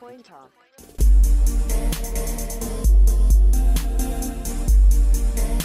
[0.00, 0.50] Coin Talk.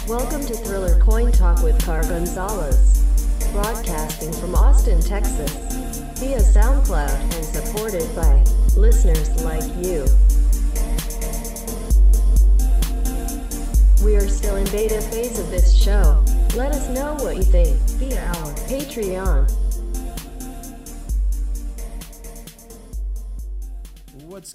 [0.08, 3.04] Welcome to Thriller Coin Talk with Car Gonzalez.
[3.52, 5.52] Broadcasting from Austin, Texas.
[6.20, 8.44] Via SoundCloud and supported by
[8.76, 10.06] listeners like you.
[14.04, 16.24] We are still in beta phase of this show.
[16.54, 19.69] Let us know what you think via our Patreon.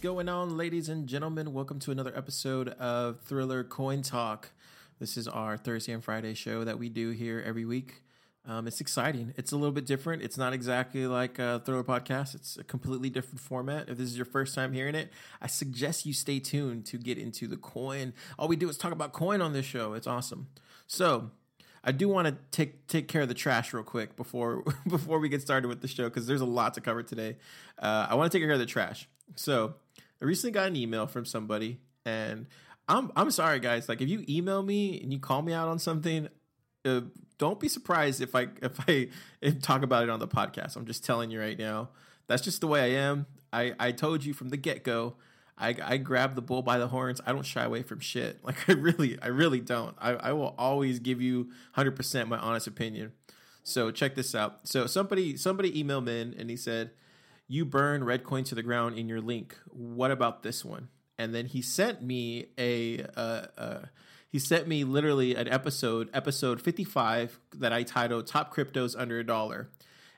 [0.06, 1.52] Going on, ladies and gentlemen?
[1.52, 4.52] Welcome to another episode of Thriller Coin Talk.
[5.00, 8.04] This is our Thursday and Friday show that we do here every week.
[8.46, 9.34] Um, it's exciting.
[9.36, 10.22] It's a little bit different.
[10.22, 12.36] It's not exactly like a Thriller podcast.
[12.36, 13.90] It's a completely different format.
[13.90, 17.18] If this is your first time hearing it, I suggest you stay tuned to get
[17.18, 18.14] into the coin.
[18.38, 19.94] All we do is talk about coin on this show.
[19.94, 20.50] It's awesome.
[20.86, 21.32] So
[21.84, 25.30] I do want to take take care of the trash real quick before before we
[25.30, 27.38] get started with the show because there's a lot to cover today.
[27.80, 29.10] Uh, I want to take care of the trash.
[29.34, 29.74] So
[30.22, 32.48] I recently got an email from somebody, and
[32.88, 33.90] I'm I'm sorry guys.
[33.90, 36.30] Like if you email me and you call me out on something,
[36.86, 37.02] uh,
[37.38, 39.10] don't be surprised if I if I
[39.42, 40.76] if talk about it on the podcast.
[40.76, 41.90] I'm just telling you right now.
[42.28, 43.26] That's just the way I am.
[43.52, 45.16] I I told you from the get go.
[45.58, 47.22] I I grab the bull by the horns.
[47.26, 48.40] I don't shy away from shit.
[48.44, 49.96] Like I really I really don't.
[50.00, 53.14] I I will always give you 100% my honest opinion.
[53.64, 54.68] So check this out.
[54.68, 56.92] So somebody somebody emailed me in and he said,
[57.48, 59.58] "You burn Reddcoin to the ground in your link.
[59.68, 63.80] What about this one?" And then he sent me a uh, uh
[64.36, 69.26] he sent me literally an episode, episode 55, that I titled Top Cryptos Under a
[69.26, 69.70] Dollar.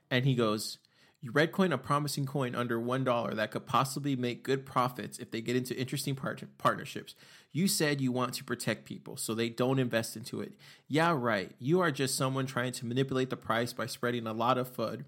[0.10, 0.80] And he goes,
[1.22, 5.40] You Reddcoin a promising coin under $1 that could possibly make good profits if they
[5.40, 7.14] get into interesting part- partnerships.
[7.52, 10.54] You said you want to protect people so they don't invest into it.
[10.88, 11.52] Yeah, right.
[11.60, 15.04] You are just someone trying to manipulate the price by spreading a lot of FUD.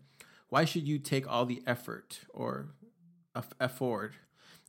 [0.49, 2.69] Why should you take all the effort or
[3.59, 4.15] afford?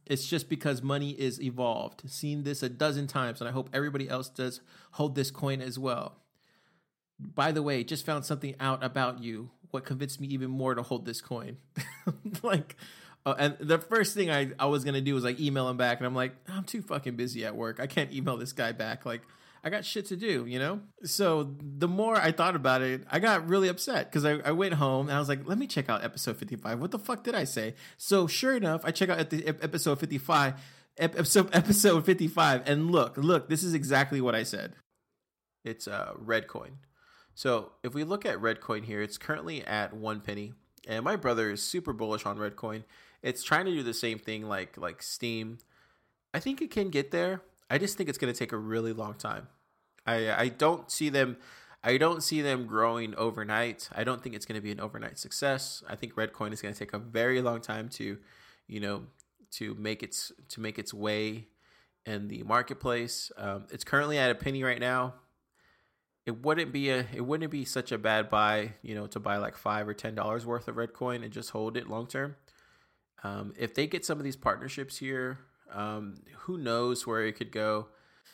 [0.06, 2.08] It's just because money is evolved.
[2.10, 4.60] Seen this a dozen times, and I hope everybody else does
[4.92, 6.16] hold this coin as well.
[7.18, 9.50] By the way, just found something out about you.
[9.70, 11.58] What convinced me even more to hold this coin?
[12.42, 12.76] like,
[13.24, 15.98] uh, and the first thing I, I was gonna do was like email him back,
[15.98, 17.78] and I'm like, I'm too fucking busy at work.
[17.78, 19.06] I can't email this guy back.
[19.06, 19.22] Like,
[19.62, 20.80] I got shit to do, you know?
[21.04, 24.74] So the more I thought about it, I got really upset because I, I, went
[24.74, 26.80] home and I was like, let me check out episode 55.
[26.80, 27.74] What the fuck did I say?
[27.98, 30.54] So sure enough, I check out at the episode 55,
[30.96, 34.74] episode, episode 55, and look, look, this is exactly what I said.
[35.62, 36.70] It's a uh, Reddcoin.
[37.34, 40.54] So if we look at Reddcoin here, it's currently at one penny.
[40.88, 42.84] And my brother is super bullish on Reddcoin.
[43.22, 45.58] It's trying to do the same thing like like Steem.
[46.32, 48.92] I think it can get there I just think it's going to take a really
[48.92, 49.48] long time.
[50.06, 51.36] I I don't see them
[51.82, 53.88] I don't see them growing overnight.
[53.94, 55.82] I don't think it's going to be an overnight success.
[55.88, 58.18] I think Reddcoin is going to take a very long time to,
[58.66, 59.04] you know,
[59.52, 61.46] to make its to make its way
[62.04, 63.32] in the marketplace.
[63.38, 65.14] Um, it's currently at a penny right now.
[66.26, 69.38] It wouldn't be a it wouldn't be such a bad buy, you know, to buy
[69.38, 72.36] like five or ten dollars worth of Reddcoin and just hold it long term.
[73.24, 75.38] Um, if they get some of these partnerships here,
[75.72, 77.88] um, who knows where it could go?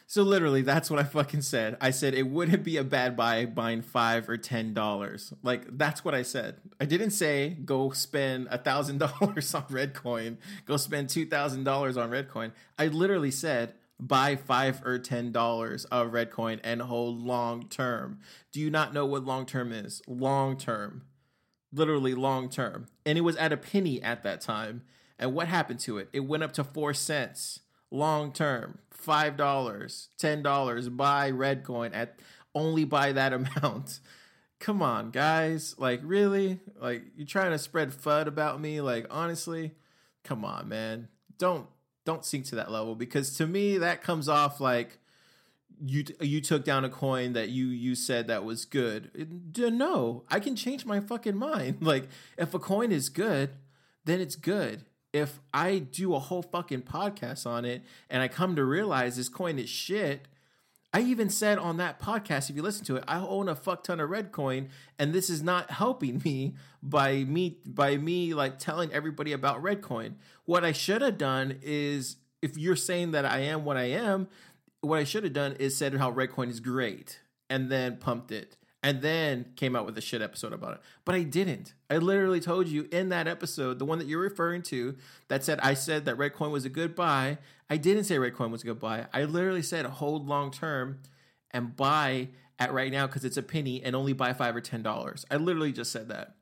[0.08, 1.76] So literally, that's what I fucking said.
[1.80, 5.32] I said it wouldn't be a bad buy buying five or ten dollars.
[5.42, 6.58] Like that's what I said.
[6.80, 10.36] I didn't say go spend a thousand dollars on Reddcoin.
[10.64, 12.52] Go spend two thousand dollars on Reddcoin.
[12.78, 18.20] I literally said buy five or ten dollars of Reddcoin and hold long term.
[18.52, 20.02] Do you not know what long term is?
[20.06, 21.02] Long term,
[21.72, 24.82] literally long term, and it was at a penny at that time.
[25.18, 26.08] And what happened to it?
[26.12, 27.60] It went up to four cents
[27.90, 30.88] long term, five dollars, ten dollars.
[30.88, 32.18] Buy Reddcoin at
[32.54, 33.32] only buy that
[33.62, 34.00] amount.
[34.58, 35.74] Come on, guys.
[35.78, 36.60] Like, really?
[36.80, 38.80] Like, you're trying to spread FUD about me?
[38.80, 39.72] Like, honestly,
[40.24, 41.08] come on, man.
[41.38, 41.66] Don't
[42.04, 45.00] don't sink to that level because to me that comes off like
[45.84, 49.10] you you took down a coin that you you said that was good.
[49.56, 51.78] No, I can change my fucking mind.
[51.86, 52.08] Like,
[52.38, 53.50] if a coin is good,
[54.04, 58.56] then it's good if I do a whole fucking podcast on it and I come
[58.56, 60.28] to realize this coin is shit,
[60.92, 63.84] I even said on that podcast, if you listen to it, I own a fuck
[63.84, 64.68] ton of Reddcoin,
[64.98, 70.14] and this is not helping me by me by me like telling everybody about Reddcoin.
[70.44, 74.28] What I should have done is if you're saying that I am what I am,
[74.80, 77.20] what I should have done is said how Reddcoin is great
[77.50, 78.56] and then pumped it
[78.86, 80.80] and then came out with a shit episode about it.
[81.04, 81.74] But I didn't.
[81.90, 84.94] I literally told you in that episode, the one that you're referring to,
[85.26, 87.38] that said I said that Reddcoin was a good buy.
[87.68, 89.08] I didn't say Reddcoin was a good buy.
[89.12, 91.00] I literally said hold long term
[91.50, 92.28] and buy
[92.60, 95.26] at right now because it's a penny and only buy five or ten dollars.
[95.32, 96.36] I literally just said that.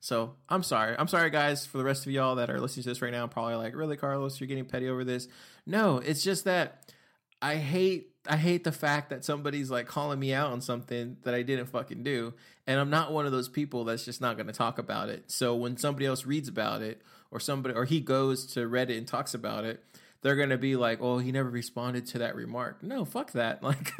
[0.00, 0.96] So I'm sorry.
[0.98, 3.26] I'm sorry, guys, for the rest of y'all that are listening to this right now.
[3.26, 5.28] Probably like, really, Carlos, you're getting petty over this.
[5.64, 6.92] No, it's just that
[7.40, 11.34] I hate I hate the fact that somebody's like calling me out on something that
[11.34, 12.34] I didn't fucking do.
[12.66, 15.30] And I'm not one of those people that's just not going to talk about it.
[15.30, 19.06] So when somebody else reads about it or somebody or he goes to Reddit and
[19.06, 19.82] talks about it,
[20.22, 23.62] they're going to be like, "Oh, he never responded to that remark." No, fuck that.
[23.66, 23.92] Like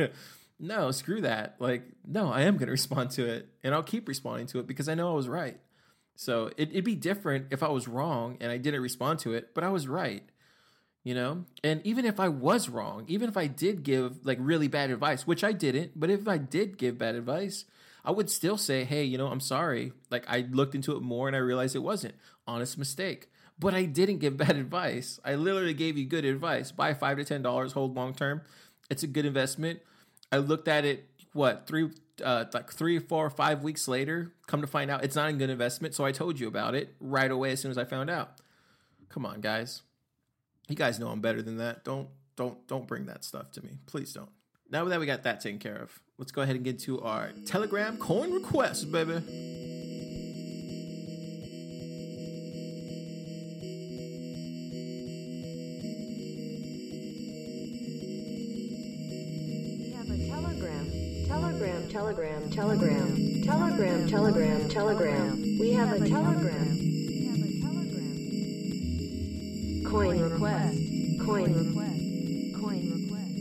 [0.59, 1.57] no, screw that.
[1.59, 4.67] Like no, I am going to respond to it and I'll keep responding to it
[4.67, 5.61] because I know I was right.
[6.15, 9.55] So it, it'd be different if I was wrong and I didn't respond to it,
[9.55, 10.23] but I was right
[11.07, 11.45] you know?
[11.63, 15.25] And even if i was wrong even if i did give like really bad advice
[15.25, 17.65] which i didn't but if i did give bad advice
[18.05, 19.93] i would still say hey you know i'm sorry.
[20.11, 22.17] Like i looked into it more and i realized it wasn't.
[22.49, 23.29] Honest mistake.
[23.59, 25.21] But i didn't give bad advice.
[25.25, 26.73] I literally gave you good advice.
[26.73, 28.43] Buy five to ten dollars hold long term.
[28.91, 29.81] It's a good investment.
[30.33, 31.91] I looked at it what three
[32.25, 35.51] uh, like three, four, five weeks later, come to find out it's not a good
[35.51, 35.95] investment.
[35.95, 38.41] So I told you about it right away as soon as I found out.
[39.09, 39.83] Come on, guys.
[40.69, 41.85] You guys know I'm better than that.
[41.85, 43.79] Don't don't don't bring that stuff to me.
[43.87, 44.31] Please don't.
[44.71, 47.31] Now that we got that taken care of, let's go ahead and get to our
[47.47, 49.13] Telegram coin requests, baby.
[59.79, 60.91] We have a Telegram.
[61.29, 65.59] Telegram, Telegram, Telegram, Telegram, Telegram, Telegram.
[65.61, 66.96] We have a Telegram.
[69.97, 70.79] Coin request.
[71.25, 72.03] Coin request.
[72.61, 73.33] Coin request.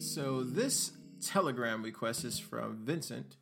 [0.00, 3.36] So this telegram request is from Vincent,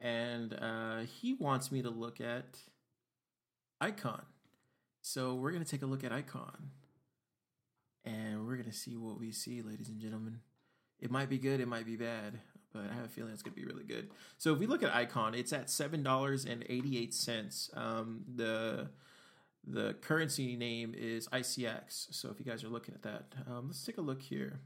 [0.00, 2.58] and uh, he wants me to look at
[3.80, 4.22] Icon.
[5.02, 6.70] So we're gonna take a look at Icon,
[8.04, 10.40] and we're gonna see what we see, ladies and gentlemen.
[11.00, 12.38] It might be good, it might be bad,
[12.72, 14.10] but I have a feeling it's going to be really good.
[14.38, 17.70] So if we look at Icon, it's at seven dollars and eighty eight cents.
[17.74, 18.90] Um, the
[19.66, 22.14] the currency name is ICX.
[22.14, 24.60] So if you guys are looking at that, um, let's take a look here.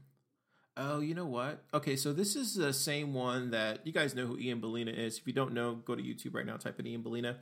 [0.77, 1.63] Oh, you know what?
[1.73, 5.17] Okay, so this is the same one that you guys know who Ian Balina is.
[5.17, 7.37] If you don't know, go to YouTube right now, type in Ian Balina.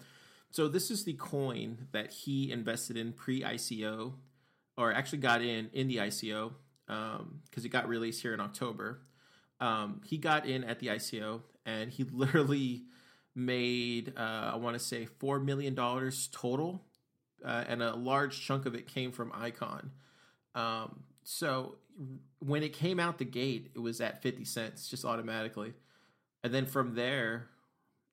[0.52, 4.14] So this is the coin that he invested in pre ICO,
[4.78, 6.54] or actually got in in the ICO
[6.88, 9.02] because um, it got released here in October.
[9.60, 12.84] Um, he got in at the ICO and he literally
[13.36, 16.84] made, uh, I want to say, $4 million total.
[17.44, 19.92] Uh, and a large chunk of it came from Icon.
[20.56, 21.76] Um, so
[22.40, 25.74] when it came out the gate, it was at 50 cents just automatically.
[26.44, 27.48] And then from there,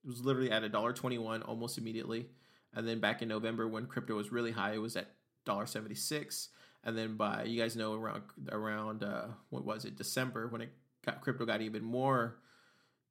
[0.05, 2.26] it was literally at a dollar twenty-one almost immediately.
[2.73, 5.11] And then back in November, when crypto was really high, it was at
[5.44, 6.49] dollar seventy-six
[6.85, 10.73] and then by you guys know around around uh, what was it December when it
[11.05, 12.37] got crypto got even more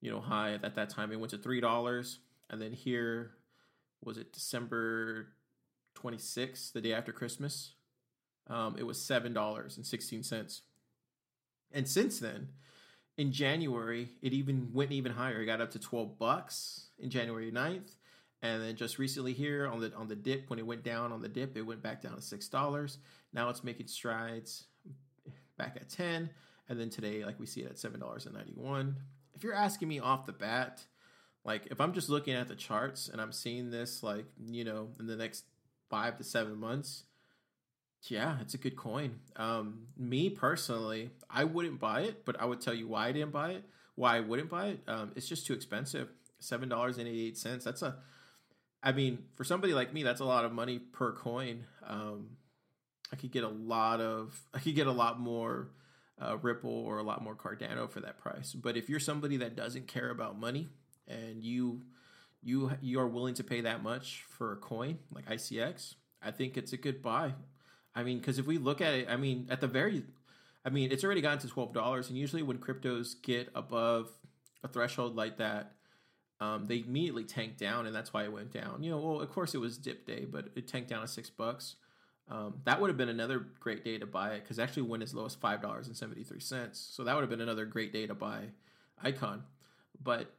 [0.01, 2.19] you know high at that time it went to three dollars.
[2.49, 3.31] And then here
[4.03, 5.27] was it December
[6.01, 7.73] 26th the day after Christmas?
[8.47, 10.61] Um, it was seven dollars and 16 cents.
[11.71, 12.49] And since then
[13.17, 15.41] in January it even went even higher.
[15.41, 17.95] It got up to 12 bucks in January 9th
[18.41, 21.21] and then just recently here on the on the dip when it went down on
[21.21, 22.97] the dip it went back down to six dollars
[23.33, 24.65] now it's making strides
[25.57, 26.29] back at 10
[26.69, 28.93] and then today like we see it at $7.91
[29.35, 30.83] if you're asking me off the bat
[31.45, 34.89] like if i'm just looking at the charts and i'm seeing this like you know
[34.99, 35.45] in the next
[35.89, 37.03] five to seven months
[38.07, 39.19] yeah it's a good coin.
[39.35, 43.31] Um me personally i wouldn't buy it but i would tell you why i didn't
[43.31, 43.63] buy it
[43.95, 44.79] why i wouldn't buy it.
[44.87, 46.07] Um it's just too expensive.
[46.39, 47.97] seven dollars and 88 cents that's a
[48.81, 51.65] i mean for somebody like me that's a lot of money per coin.
[51.85, 52.37] Um
[53.11, 55.69] I could get a lot of I could get a lot more
[56.21, 58.53] uh, Ripple or a lot more Cardano for that price.
[58.53, 60.67] But if you're somebody that doesn't care about money
[61.07, 61.81] and you
[62.43, 66.57] you you are willing to pay that much for a coin like ICX, I think
[66.57, 67.33] it's a good buy.
[67.95, 70.03] I mean, because if we look at it, I mean, at the very,
[70.63, 74.09] I mean, it's already gotten to twelve dollars, and usually when cryptos get above
[74.63, 75.73] a threshold like that,
[76.39, 78.83] um, they immediately tank down, and that's why it went down.
[78.83, 81.29] You know, well, of course it was dip day, but it tanked down to six
[81.29, 81.75] bucks.
[82.29, 85.13] Um, that would have been another great day to buy it because actually went as
[85.13, 86.79] low as five dollars and seventy three cents.
[86.93, 88.49] So that would have been another great day to buy
[89.01, 89.43] Icon.
[90.01, 90.31] But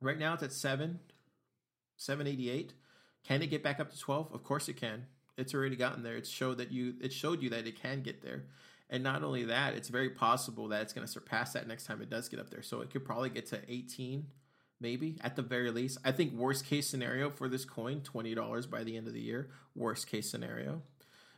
[0.00, 1.00] right now it's at seven,
[1.96, 2.72] seven eighty eight.
[3.24, 4.32] Can it get back up to twelve?
[4.32, 5.06] Of course it can.
[5.36, 6.16] It's already gotten there.
[6.16, 8.44] It showed that you it showed you that it can get there.
[8.88, 12.00] And not only that, it's very possible that it's going to surpass that next time
[12.00, 12.62] it does get up there.
[12.62, 14.26] So it could probably get to 18
[14.80, 15.98] maybe at the very least.
[16.04, 19.20] I think worst case scenario for this coin, twenty dollars by the end of the
[19.20, 19.50] year.
[19.74, 20.82] Worst case scenario.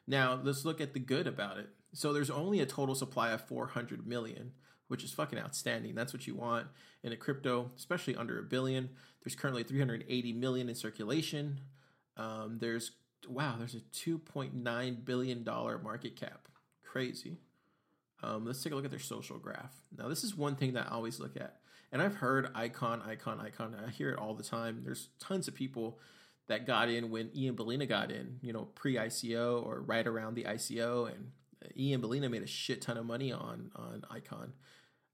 [0.06, 1.68] Now, let's look at the good about it.
[1.92, 4.52] So there's only a total supply of 400 million,
[4.88, 5.94] which is fucking outstanding.
[5.94, 6.66] That's what you want
[7.02, 8.88] in a crypto, especially under a billion.
[9.22, 11.60] There's currently 380 million in circulation.
[12.16, 12.92] Um, there's
[13.28, 16.48] wow, there's a 2.9 billion dollar market cap.
[16.84, 17.36] Crazy.
[18.22, 19.74] Um, let's take a look at their social graph.
[19.96, 21.60] Now, this is one thing that I always look at,
[21.92, 23.76] and I've heard icon, icon, icon.
[23.86, 24.82] I hear it all the time.
[24.84, 25.98] There's tons of people
[26.48, 30.34] that got in when Ian Balina got in, you know, pre ICO or right around
[30.34, 31.30] the ICO, and
[31.76, 34.52] Ian Balina made a shit ton of money on on Icon.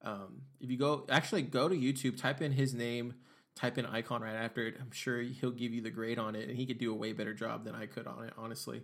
[0.03, 3.15] Um, if you go, actually go to YouTube, type in his name,
[3.57, 4.77] type in Icon right after it.
[4.81, 7.13] I'm sure he'll give you the grade on it, and he could do a way
[7.13, 8.83] better job than I could on it, honestly.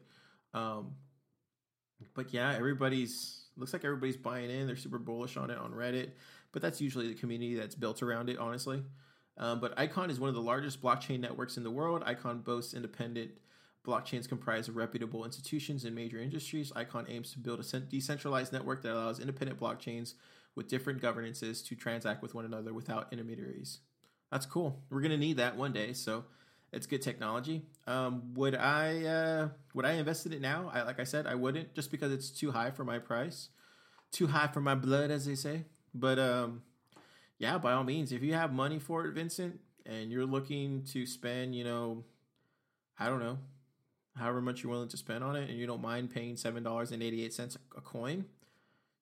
[0.54, 0.92] Um,
[2.14, 4.66] but yeah, everybody's looks like everybody's buying in.
[4.66, 6.10] They're super bullish on it on Reddit,
[6.52, 8.82] but that's usually the community that's built around it, honestly.
[9.38, 12.02] Um, but Icon is one of the largest blockchain networks in the world.
[12.04, 13.30] Icon boasts independent
[13.86, 16.72] blockchains comprised of reputable institutions in major industries.
[16.76, 20.14] Icon aims to build a decentralized network that allows independent blockchains
[20.54, 23.78] with different governances to transact with one another without intermediaries.
[24.30, 24.82] That's cool.
[24.90, 25.92] We're gonna need that one day.
[25.92, 26.24] So
[26.72, 27.62] it's good technology.
[27.86, 30.70] Um, would I uh, would I invest in it now?
[30.72, 33.48] I, like I said, I wouldn't just because it's too high for my price,
[34.12, 35.64] too high for my blood, as they say.
[35.94, 36.62] But um,
[37.38, 41.06] yeah, by all means, if you have money for it, Vincent, and you're looking to
[41.06, 42.04] spend, you know,
[42.98, 43.38] I don't know,
[44.16, 46.92] however much you're willing to spend on it, and you don't mind paying seven dollars
[46.92, 48.26] and eighty eight cents a coin,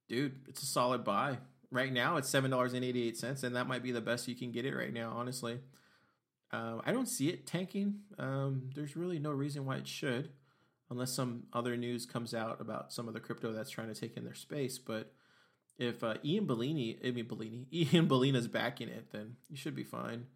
[0.09, 1.39] dude, it's a solid buy.
[1.71, 4.29] Right now, it's seven dollars and eighty eight cents, and that might be the best
[4.29, 5.59] you can get it right now, honestly.
[6.51, 8.01] Uh, I don't see it tanking.
[8.19, 10.31] Um, there's really no reason why it should,
[10.89, 14.17] unless some other news comes out about some of the crypto that's trying to take
[14.17, 14.79] in their space.
[14.79, 15.13] But
[15.79, 19.85] if uh, Ian Bellini, I mean Bellini, Ian Bellina's backing it, then you should be
[19.85, 20.27] fine.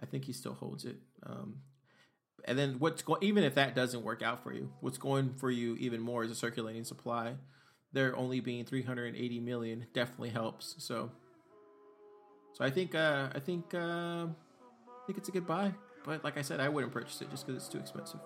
[0.00, 0.96] I think he still holds it.
[1.24, 1.58] Um,
[2.44, 5.50] and then what's going, even if that doesn't work out for you, what's going for
[5.50, 7.34] you even more is a circulating supply.
[7.92, 10.74] There only being 380 million definitely helps.
[10.78, 11.12] So,
[12.54, 13.74] so I think, uh, I think.
[13.74, 14.26] Uh,
[15.02, 15.74] I think it's a good buy.
[16.04, 18.20] But like I said, I wouldn't purchase it just because it's too expensive.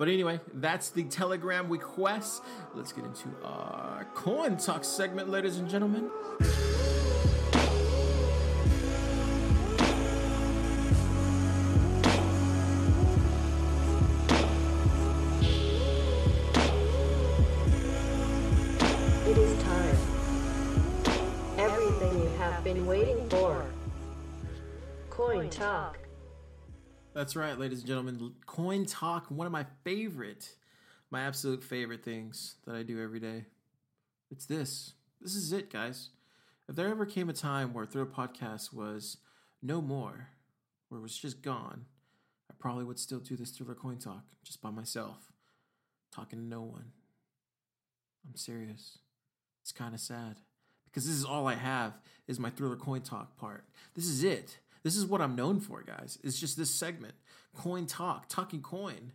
[0.00, 2.42] But anyway, that's the Telegram request.
[2.74, 6.10] Let's get into our coin talk segment, ladies and gentlemen.
[19.26, 19.98] It is time.
[21.58, 23.66] Everything you have been waiting for.
[25.10, 25.98] Coin Talk.
[27.12, 28.34] That's right, ladies and gentlemen.
[28.46, 30.54] Coin Talk, one of my favorite,
[31.10, 33.46] my absolute favorite things that I do every day.
[34.30, 34.92] It's this.
[35.20, 36.10] This is it, guys.
[36.68, 39.16] If there ever came a time where Thrill Podcast was
[39.60, 40.28] no more,
[40.88, 41.86] where it was just gone,
[42.48, 45.32] I probably would still do this Thriller Coin Talk just by myself,
[46.14, 46.92] talking to no one.
[48.24, 48.98] I'm serious.
[49.62, 50.36] It's kind of sad
[50.84, 51.98] because this is all I have
[52.28, 53.64] is my Thriller Coin Talk part.
[53.96, 54.58] This is it.
[54.82, 56.18] This is what I'm known for, guys.
[56.22, 57.14] It's just this segment,
[57.54, 59.12] Coin Talk, talking coin.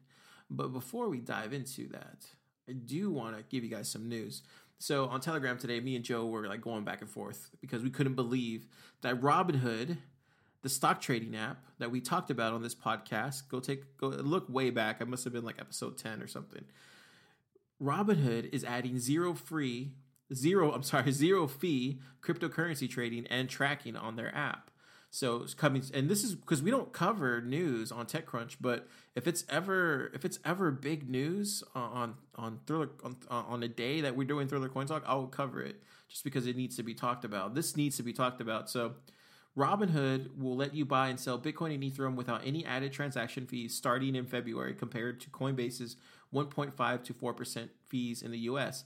[0.50, 2.27] But before we dive into that,
[2.69, 4.43] I do want to give you guys some news.
[4.77, 7.89] So on Telegram today, me and Joe were like going back and forth because we
[7.89, 8.67] couldn't believe
[9.01, 9.98] that Robinhood,
[10.62, 14.48] the stock trading app that we talked about on this podcast, go take go look
[14.50, 14.98] way back.
[15.01, 16.65] I must have been like episode 10 or something.
[17.81, 19.93] Robinhood is adding zero free,
[20.34, 24.72] zero, I'm sorry, zero fee cryptocurrency trading and tracking on their app.
[25.15, 28.57] So it's coming, and this is because we don't cover news on TechCrunch.
[28.60, 33.63] But if it's ever if it's ever big news on on Thriller on, uh, on
[33.63, 36.75] a day that we're doing Thriller Coin Talk, I'll cover it just because it needs
[36.75, 37.55] to be talked about.
[37.55, 38.69] This needs to be talked about.
[38.69, 38.95] So
[39.57, 43.74] Robinhood will let you buy and sell Bitcoin and Ethereum without any added transaction fees
[43.74, 45.95] starting in February, compared to Coinbase's
[46.34, 48.84] 1.5 to 4 percent fees in the U.S.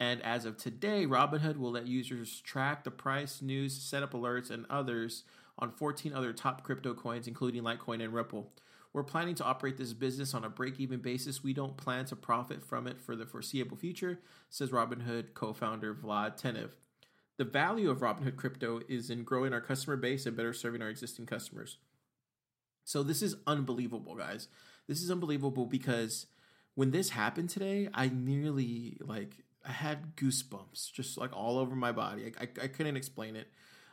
[0.00, 4.50] And as of today, Robinhood will let users track the price, news, set up alerts,
[4.50, 5.22] and others
[5.60, 8.52] on 14 other top crypto coins, including Litecoin and Ripple.
[8.92, 11.44] We're planning to operate this business on a break even basis.
[11.44, 15.94] We don't plan to profit from it for the foreseeable future, says Robinhood co founder
[15.94, 16.70] Vlad Tenev.
[17.36, 20.90] The value of Robinhood crypto is in growing our customer base and better serving our
[20.90, 21.78] existing customers.
[22.84, 24.48] So this is unbelievable, guys.
[24.88, 26.26] This is unbelievable because
[26.74, 31.92] when this happened today, I nearly like I had goosebumps just like all over my
[31.92, 32.32] body.
[32.38, 33.48] I, I, I couldn't explain it.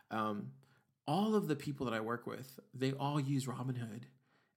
[0.10, 0.52] Um,
[1.08, 4.04] all of the people that I work with, they all use Robinhood.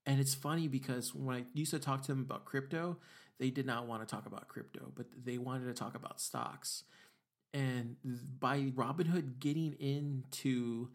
[0.06, 2.96] And it's funny because when I used to talk to them about crypto,
[3.38, 6.84] they did not want to talk about crypto, but they wanted to talk about stocks.
[7.54, 7.96] And
[8.38, 10.88] by Robinhood getting into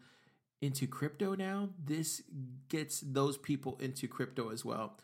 [0.62, 2.22] into crypto now, this
[2.68, 4.98] gets those people into crypto as well.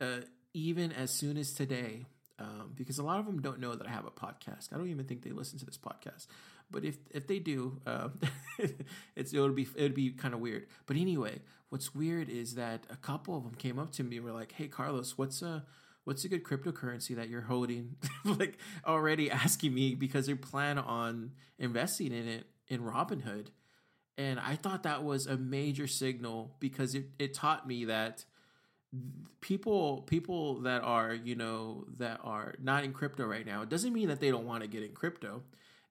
[0.00, 0.20] Uh,
[0.52, 2.04] even as soon as today,
[2.38, 4.72] um, because a lot of them don't know that I have a podcast.
[4.72, 6.26] I don't even think they listen to this podcast,
[6.70, 8.08] but if if they do, uh,
[9.16, 10.66] it's it would be it would be kind of weird.
[10.86, 14.24] But anyway, what's weird is that a couple of them came up to me and
[14.24, 15.64] were like, "Hey, Carlos, what's a
[16.04, 21.32] what's a good cryptocurrency that you're holding?" like already asking me because they plan on
[21.58, 23.48] investing in it in Robinhood.
[24.18, 28.24] And I thought that was a major signal because it, it taught me that
[29.40, 33.92] people people that are you know that are not in crypto right now it doesn't
[33.92, 35.42] mean that they don't want to get in crypto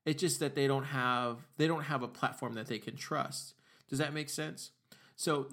[0.06, 3.54] it's just that they don't have they don't have a platform that they can trust.
[3.90, 4.72] Does that make sense?
[5.16, 5.48] So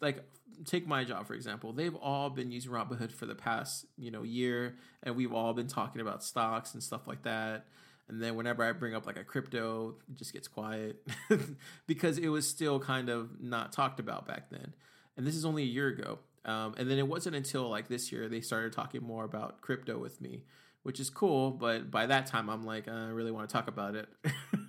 [0.00, 0.24] like
[0.64, 1.72] take my job for example.
[1.72, 5.68] They've all been using robinhood for the past you know year and we've all been
[5.68, 7.66] talking about stocks and stuff like that.
[8.08, 11.06] And then whenever i bring up like a crypto it just gets quiet
[11.86, 14.74] because it was still kind of not talked about back then.
[15.16, 16.20] And this is only a year ago.
[16.44, 19.98] Um, and then it wasn't until like this year they started talking more about crypto
[19.98, 20.44] with me,
[20.82, 21.50] which is cool.
[21.50, 24.08] But by that time, I'm like, I really want to talk about it.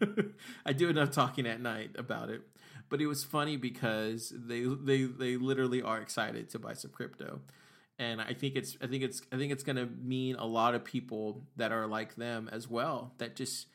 [0.66, 2.42] I do enough talking at night about it.
[2.90, 7.42] But it was funny because they they they literally are excited to buy some crypto,
[8.00, 10.84] and I think it's I think it's I think it's gonna mean a lot of
[10.84, 13.14] people that are like them as well.
[13.20, 13.68] That just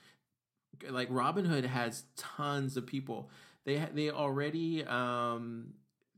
[0.88, 3.30] like Robinhood has tons of people.
[3.64, 5.74] They they already um,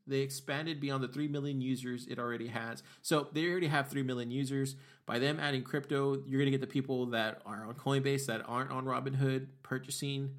[0.07, 2.83] they expanded beyond the 3 million users it already has.
[3.03, 4.77] So they already have 3 million users.
[5.05, 8.43] By them adding crypto, you're going to get the people that are on Coinbase that
[8.47, 10.31] aren't on Robinhood purchasing,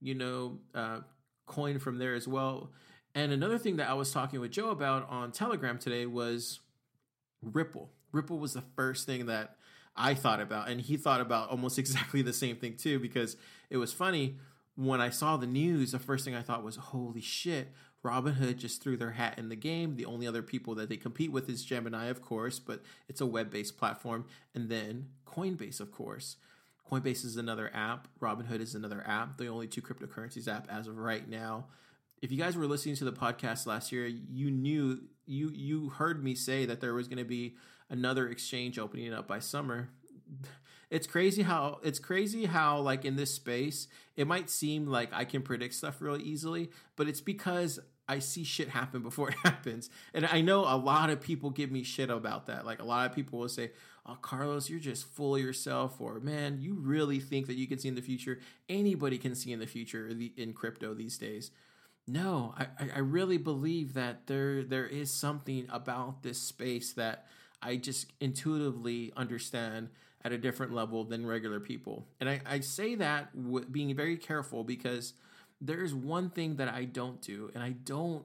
[0.00, 1.00] you know, uh,
[1.46, 2.70] coin from there as well.
[3.14, 6.60] And another thing that I was talking with Joe about on Telegram today was
[7.42, 7.90] Ripple.
[8.12, 9.56] Ripple was the first thing that
[9.96, 13.36] I thought about, and he thought about almost exactly the same thing too, because
[13.70, 14.38] it was funny
[14.76, 15.92] when I saw the news.
[15.92, 17.72] The first thing I thought was, "Holy shit!
[18.04, 19.96] Robinhood just threw their hat in the game.
[19.96, 23.26] The only other people that they compete with is Gemini, of course, but it's a
[23.26, 24.26] web based platform.
[24.54, 26.36] And then Coinbase, of course.
[26.90, 28.08] Coinbase is another app.
[28.20, 29.38] Robinhood is another app.
[29.38, 31.66] The only two cryptocurrencies app as of right now.
[32.20, 36.22] If you guys were listening to the podcast last year, you knew you you heard
[36.22, 37.56] me say that there was going to be
[37.88, 39.88] another exchange opening up by summer.
[40.90, 45.24] It's crazy how it's crazy how like in this space, it might seem like I
[45.24, 49.90] can predict stuff really easily, but it's because I see shit happen before it happens.
[50.14, 52.66] And I know a lot of people give me shit about that.
[52.66, 53.70] Like a lot of people will say,
[54.06, 57.78] "Oh, Carlos, you're just full of yourself," or "Man, you really think that you can
[57.78, 58.40] see in the future?
[58.68, 61.50] Anybody can see in the future in crypto these days."
[62.06, 67.26] No, I, I really believe that there there is something about this space that
[67.62, 69.90] I just intuitively understand
[70.24, 72.06] at a different level than regular people.
[72.20, 75.14] And I, I say that with being very careful because
[75.62, 78.24] there's one thing that I don't do, and I don't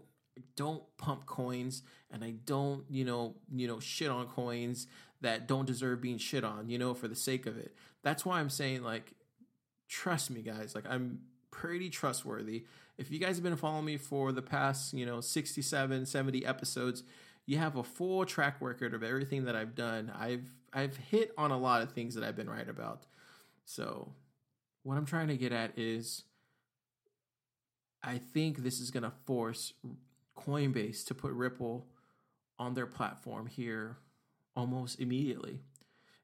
[0.55, 4.85] don't pump coins and I don't, you know, you know, shit on coins
[5.21, 7.75] that don't deserve being shit on, you know, for the sake of it.
[8.03, 9.13] That's why I'm saying like
[9.87, 12.65] trust me guys, like I'm pretty trustworthy.
[12.97, 17.03] If you guys have been following me for the past, you know, 67, 70 episodes,
[17.45, 20.11] you have a full track record of everything that I've done.
[20.17, 23.05] I've I've hit on a lot of things that I've been right about.
[23.65, 24.13] So,
[24.83, 26.23] what I'm trying to get at is
[28.03, 29.73] I think this is going to force
[30.37, 31.87] Coinbase to put Ripple
[32.59, 33.97] on their platform here
[34.55, 35.59] almost immediately.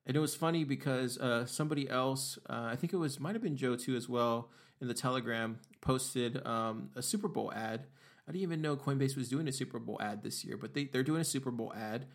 [0.06, 3.42] And it was funny because uh, somebody else, uh, I think it was might have
[3.42, 4.50] been Joe too as well,
[4.82, 7.86] in the Telegram posted um, a Super Bowl ad.
[8.28, 10.86] I didn't even know Coinbase was doing a Super Bowl ad this year, but they,
[10.86, 12.06] they're doing a Super Bowl ad,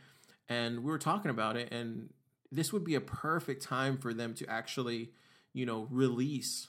[0.49, 2.11] and we were talking about it, and
[2.51, 5.13] this would be a perfect time for them to actually,
[5.53, 6.69] you know, release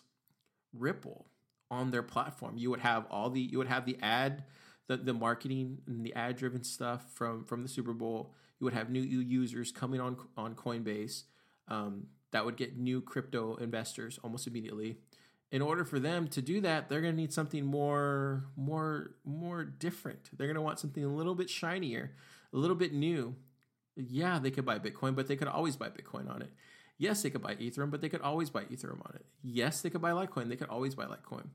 [0.74, 1.26] Ripple
[1.72, 2.58] on their platform.
[2.58, 4.44] You would have all the you would have the ad,
[4.88, 8.34] the the marketing and the ad driven stuff from from the Super Bowl.
[8.60, 11.24] You would have new users coming on on Coinbase.
[11.68, 14.98] Um, that would get new crypto investors almost immediately.
[15.52, 19.64] In order for them to do that, they're going to need something more more more
[19.64, 20.30] different.
[20.38, 22.16] They're going to want something a little bit shinier,
[22.54, 23.36] a little bit new.
[23.96, 26.52] Yeah, they could buy Bitcoin, but they could always buy Bitcoin on it.
[27.00, 29.26] Yes, they could buy Ethereum, but they could always buy Ethereum on it.
[29.42, 31.48] Yes, they could buy Litecoin, they could always buy Litecoin.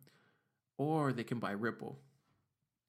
[0.79, 1.99] Or they can buy Ripple.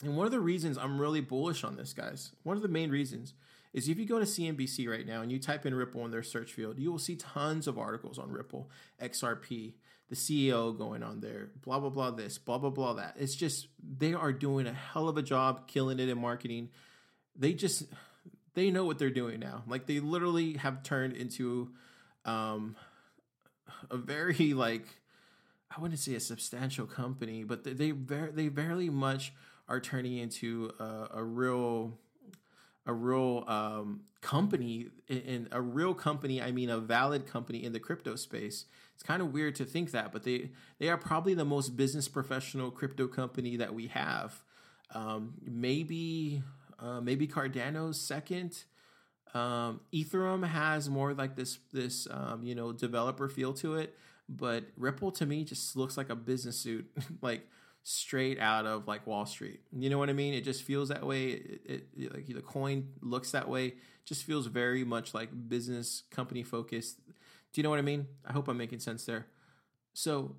[0.02, 2.89] And one of the reasons I'm really bullish on this, guys, one of the main
[2.89, 3.34] reasons
[3.74, 6.24] is if you go to CNBC right now and you type in Ripple in their
[6.24, 8.70] search field, you will see tons of articles on Ripple,
[9.02, 9.74] XRP,
[10.10, 13.15] the CEO going on there, blah, blah, blah, this, blah, blah, blah, that.
[13.20, 16.70] It's just, they are doing a hell of a job killing it in marketing.
[17.36, 17.84] They just,
[18.54, 19.63] they know what they're doing now.
[19.68, 21.72] Like they literally have turned into
[22.25, 22.75] um,
[23.89, 24.85] a very like
[25.75, 29.33] I wouldn't say a substantial company, but they they very they very much
[29.67, 31.97] are turning into a, a real
[32.85, 37.79] a real um, company in a real company i mean a valid company in the
[37.79, 38.65] crypto space.
[38.93, 42.07] It's kind of weird to think that but they they are probably the most business
[42.07, 44.43] professional crypto company that we have.
[44.93, 46.43] Um, maybe
[46.79, 48.63] uh, maybe cardano's second
[49.36, 53.95] um, ethereum has more like this this um, you know developer feel to it
[54.28, 56.89] but ripple to me just looks like a business suit
[57.21, 57.48] like
[57.88, 59.60] straight out of like Wall Street.
[59.71, 60.34] You know what I mean?
[60.34, 61.28] It just feels that way.
[61.28, 63.76] It, it, like the coin looks that way.
[64.06, 67.00] Just feels very much like business company focused.
[67.06, 68.08] Do you know what I mean?
[68.26, 69.28] I hope I'm making sense there.
[69.93, 70.36] So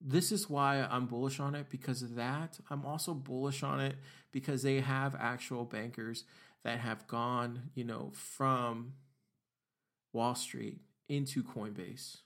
[0.00, 2.58] this is why I'm bullish on it because of that.
[2.70, 3.96] I'm also bullish on it
[4.30, 6.22] because they have actual bankers
[6.64, 8.94] that have gone, you know, from
[10.12, 12.18] Wall Street into Coinbase.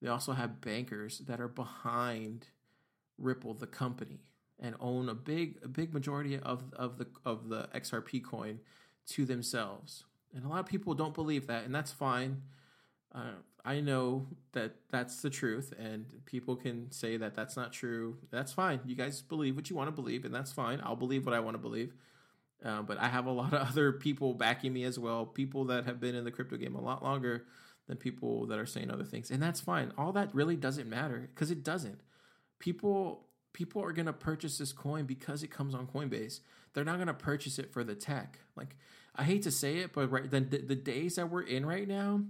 [0.00, 2.48] They also have bankers that are behind
[3.18, 4.20] Ripple the company
[4.60, 8.60] and own a big a big majority of of the of the XRP coin
[9.08, 10.04] to themselves.
[10.34, 12.42] And a lot of people don't believe that, and that's fine.
[13.14, 13.32] Uh,
[13.64, 18.18] I know that that's the truth, and people can say that that's not true.
[18.30, 18.80] That's fine.
[18.84, 20.80] You guys believe what you want to believe, and that's fine.
[20.84, 21.94] I'll believe what I want to believe.
[22.64, 25.26] Uh, but I have a lot of other people backing me as well.
[25.26, 27.44] People that have been in the crypto game a lot longer
[27.86, 29.92] than people that are saying other things, and that's fine.
[29.96, 32.00] All that really doesn't matter because it doesn't
[32.58, 36.40] people people are going to purchase this coin because it comes on Coinbase.
[36.74, 38.38] They're not going to purchase it for the tech.
[38.56, 38.76] Like
[39.16, 42.22] I hate to say it, but right the, the days that we're in right now,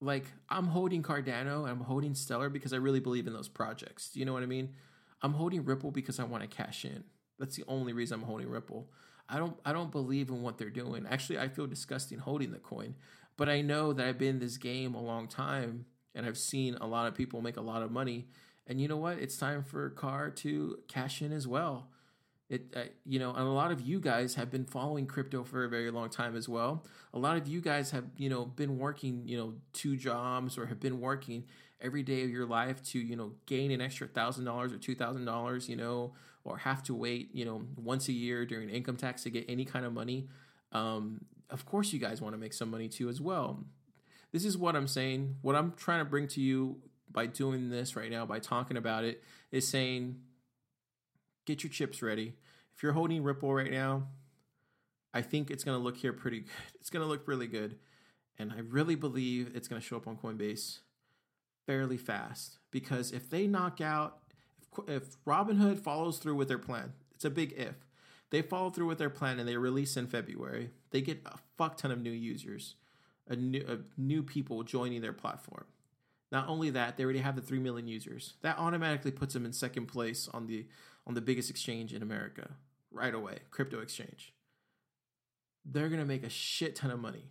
[0.00, 4.10] like I'm holding Cardano, I'm holding Stellar because I really believe in those projects.
[4.10, 4.74] Do you know what I mean?
[5.22, 7.04] I'm holding Ripple because I want to cash in.
[7.38, 8.88] That's the only reason I'm holding Ripple.
[9.28, 11.06] I don't I don't believe in what they're doing.
[11.08, 12.94] Actually, I feel disgusting holding the coin,
[13.36, 16.76] but I know that I've been in this game a long time and I've seen
[16.80, 18.28] a lot of people make a lot of money
[18.66, 19.18] and you know what?
[19.18, 21.88] It's time for Car to cash in as well.
[22.48, 25.64] It, uh, you know, and a lot of you guys have been following crypto for
[25.64, 26.84] a very long time as well.
[27.14, 30.66] A lot of you guys have, you know, been working, you know, two jobs or
[30.66, 31.44] have been working
[31.80, 34.94] every day of your life to, you know, gain an extra thousand dollars or two
[34.94, 36.12] thousand dollars, you know,
[36.44, 39.64] or have to wait, you know, once a year during income tax to get any
[39.64, 40.28] kind of money.
[40.72, 43.64] Um, of course, you guys want to make some money too as well.
[44.32, 45.36] This is what I'm saying.
[45.42, 46.78] What I'm trying to bring to you
[47.10, 50.16] by doing this right now, by talking about it, is saying
[51.44, 52.34] get your chips ready.
[52.74, 54.08] If you're holding Ripple right now,
[55.12, 56.50] I think it's going to look here pretty good.
[56.80, 57.78] It's going to look really good.
[58.38, 60.78] And I really believe it's going to show up on Coinbase
[61.66, 64.18] fairly fast because if they knock out,
[64.88, 67.74] if, Robinhood follows through with their plan, it's a big if.
[68.30, 71.76] They follow through with their plan and they release in February, they get a fuck
[71.76, 72.76] ton of new users,
[73.28, 75.66] a new, a new people joining their platform.
[76.30, 78.34] Not only that, they already have the 3 million users.
[78.40, 80.66] That automatically puts them in second place on the
[81.06, 82.52] on the biggest exchange in America
[82.92, 84.32] right away, crypto exchange.
[85.64, 87.30] They're going to make a shit ton of money.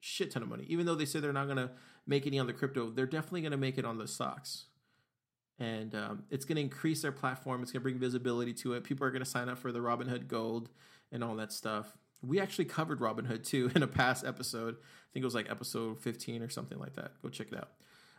[0.00, 0.64] Shit ton of money.
[0.68, 1.70] Even though they say they're not going to
[2.06, 4.64] make any on the crypto, they're definitely going to make it on the stocks.
[5.58, 7.62] And um, it's going to increase their platform.
[7.62, 8.84] It's going to bring visibility to it.
[8.84, 10.70] People are going to sign up for the Robinhood Gold
[11.12, 11.96] and all that stuff.
[12.22, 14.76] We actually covered Robinhood too in a past episode.
[14.76, 17.12] I think it was like episode 15 or something like that.
[17.22, 17.70] Go check it out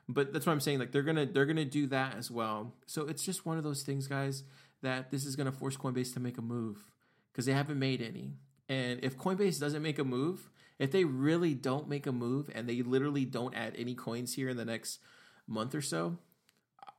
[0.07, 0.79] but that's what I'm saying.
[0.79, 2.73] Like they're gonna they're gonna do that as well.
[2.85, 4.43] So it's just one of those things, guys,
[4.81, 6.91] that this is gonna force Coinbase to make a move
[7.31, 8.33] because they haven't made any.
[8.69, 12.67] And if Coinbase doesn't make a move, if they really don't make a move and
[12.67, 14.99] they literally don't add any coins here in the next
[15.47, 16.17] month or so,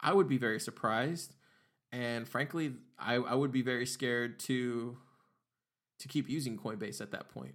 [0.04, 1.34] I would be very surprised.
[1.90, 4.96] And frankly, I, I would be very scared to
[6.00, 7.54] to keep using Coinbase at that point.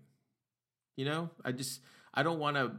[0.96, 1.82] You know, I just
[2.14, 2.72] I don't want to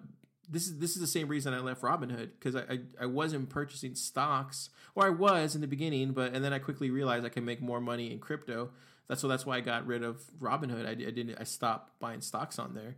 [0.51, 3.49] this is this is the same reason I left Robinhood because I, I, I wasn't
[3.49, 7.29] purchasing stocks or I was in the beginning, but and then I quickly realized I
[7.29, 8.71] can make more money in crypto.
[9.07, 10.87] That's so that's why I got rid of Robinhood.
[10.87, 12.97] I, I didn't I stopped buying stocks on there.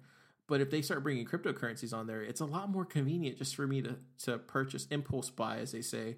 [0.49, 3.67] But if they start bringing cryptocurrencies on there, it's a lot more convenient just for
[3.67, 6.17] me to to purchase impulse buy, as they say,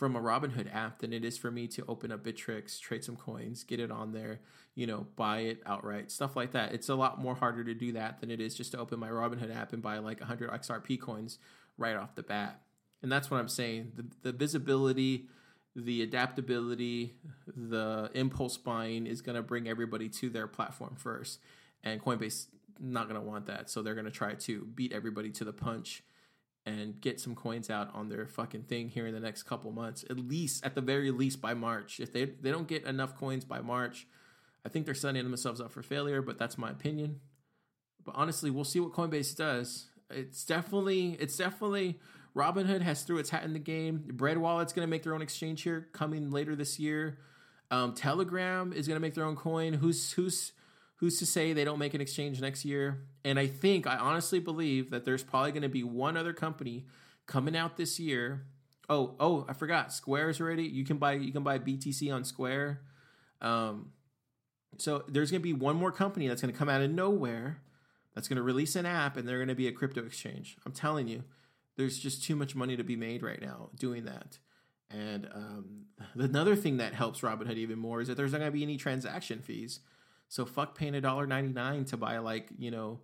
[0.00, 3.16] from a Robinhood app than it is for me to open up Bittrex, trade some
[3.16, 4.40] coins, get it on there,
[4.74, 6.72] you know, buy it outright, stuff like that.
[6.72, 9.10] It's a lot more harder to do that than it is just to open my
[9.10, 11.38] Robinhood app and buy like 100 XRP coins
[11.76, 12.62] right off the bat.
[13.02, 13.92] And that's what I'm saying.
[13.94, 15.26] The, the visibility,
[15.76, 17.16] the adaptability,
[17.54, 21.40] the impulse buying is going to bring everybody to their platform first.
[21.84, 22.46] And Coinbase
[22.78, 23.68] not going to want that.
[23.68, 26.02] So they're going to try to beat everybody to the punch
[26.78, 30.04] and get some coins out on their fucking thing here in the next couple months.
[30.08, 32.00] At least, at the very least, by March.
[32.00, 34.06] If they they don't get enough coins by March,
[34.64, 36.22] I think they're setting themselves up for failure.
[36.22, 37.20] But that's my opinion.
[38.04, 39.86] But honestly, we'll see what Coinbase does.
[40.10, 42.00] It's definitely it's definitely
[42.36, 44.04] Robinhood has threw its hat in the game.
[44.12, 47.18] Bread Wallet's going to make their own exchange here coming later this year.
[47.70, 49.74] Um, Telegram is going to make their own coin.
[49.74, 50.52] Who's who's
[51.00, 52.98] Who's to say they don't make an exchange next year?
[53.24, 56.84] And I think, I honestly believe that there's probably going to be one other company
[57.26, 58.44] coming out this year.
[58.88, 59.94] Oh, oh, I forgot.
[59.94, 60.64] Square's already.
[60.64, 62.82] You can buy you can buy BTC on Square.
[63.40, 63.92] Um,
[64.76, 67.62] so there's going to be one more company that's going to come out of nowhere
[68.14, 70.56] that's going to release an app and they're going to be a crypto exchange.
[70.66, 71.24] I'm telling you,
[71.76, 74.38] there's just too much money to be made right now doing that.
[74.90, 78.56] And um, another thing that helps Robinhood even more is that there's not going to
[78.56, 79.80] be any transaction fees.
[80.30, 83.00] So fuck paying a dollar ninety nine to buy like you know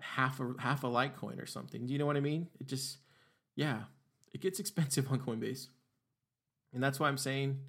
[0.00, 1.86] half a half a Litecoin or something.
[1.86, 2.48] Do you know what I mean?
[2.58, 2.96] It just
[3.54, 3.82] yeah,
[4.32, 5.68] it gets expensive on Coinbase,
[6.72, 7.60] and that's why I'm saying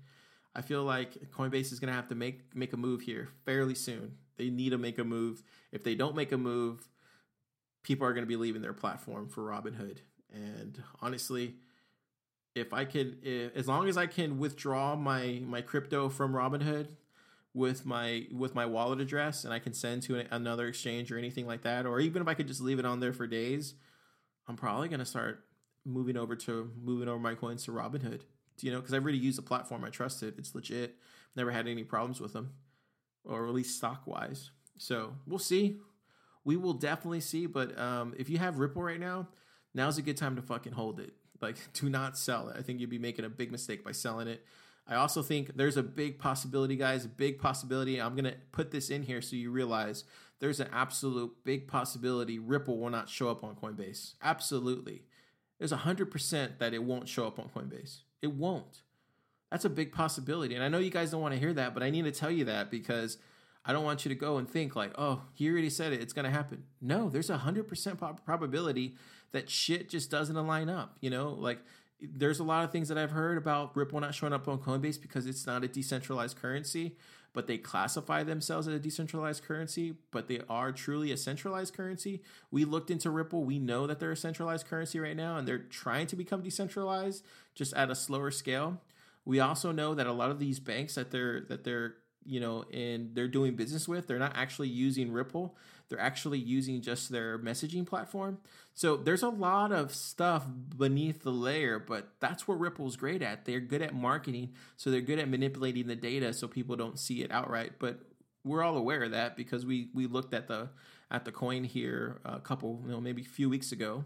[0.56, 4.16] I feel like Coinbase is to have to make make a move here fairly soon.
[4.38, 5.44] They need to make a move.
[5.74, 6.88] If they don't make a move,
[7.84, 9.98] people are to be leaving their platform for Robinhood.
[10.34, 11.56] And honestly,
[12.56, 16.88] if I can, if, as long as I can withdraw my my crypto from Robinhood
[17.54, 21.46] with my with my wallet address, and I can send to another exchange or anything
[21.46, 23.76] like that, or even if I could just leave it on there for days,
[24.48, 25.44] I'm probably going to start
[25.86, 28.22] moving over to moving over my coins to Robinhood
[28.62, 29.84] you know, because I've already used the platform.
[29.84, 30.36] I trust it.
[30.38, 30.96] It's legit.
[31.36, 32.52] Never had any problems with them,
[33.24, 34.52] or at least stock wise.
[34.78, 35.78] So we'll see.
[36.46, 37.46] We will definitely see.
[37.46, 39.30] But um, if you have Ripple right now,
[39.74, 41.14] now's a good time to fucking hold it.
[41.42, 42.58] Like, do not sell it.
[42.58, 44.46] I think you'd be making a big mistake by selling it.
[44.88, 48.02] I also think there's a big possibility, guys, big possibility.
[48.02, 50.04] I'm going to put this in here so you realize
[50.40, 54.16] there's an absolute big possibility Ripple will not show up on Coinbase.
[54.22, 55.04] Absolutely.
[55.58, 58.00] There's a 100% that it won't show up on Coinbase.
[58.22, 58.82] It won't.
[59.50, 60.56] That's a big possibility.
[60.56, 62.32] And I know you guys don't want to hear that, but I need to tell
[62.32, 63.18] you that because
[63.64, 66.02] I don't want you to go and think like, oh, he already said it.
[66.02, 66.64] It's going to happen.
[66.82, 68.98] No, there's a 100% probability
[69.32, 70.98] that shit just doesn't align up.
[71.00, 71.60] You know, like
[72.04, 75.02] there's a lot of things that I've heard about Ripple not showing up on Coinbase
[75.02, 76.96] because it's not a decentralized currency,
[77.34, 82.22] but they classify themselves as a decentralized currency, but they are truly a centralized currency.
[82.52, 83.44] We looked into Ripple.
[83.44, 87.24] We know that they're a centralized currency right now, and they're trying to become decentralized
[87.56, 88.82] just at a slower scale.
[89.26, 92.66] We also know that a lot of these banks that they're that they're you know
[92.72, 95.56] and they're doing business with, they're not actually using Ripple.
[95.90, 98.40] They're actually using just their messaging platform.
[98.74, 103.46] So there's a lot of stuff beneath the layer, but that's what Ripple's great at.
[103.46, 107.22] They're good at marketing, so they're good at manipulating the data so people don't see
[107.22, 107.74] it outright.
[107.78, 108.00] But
[108.44, 110.70] we're all aware of that because we we looked at the
[111.12, 114.04] at the coin here a couple, you know, maybe a few weeks ago.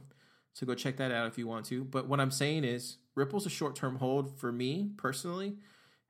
[0.53, 1.83] So go check that out if you want to.
[1.83, 5.57] But what I'm saying is Ripple's a short-term hold for me personally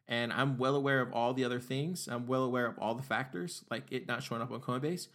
[0.08, 2.08] and I'm well aware of all the other things.
[2.08, 5.08] I'm well aware of all the factors, like it not showing up on Coinbase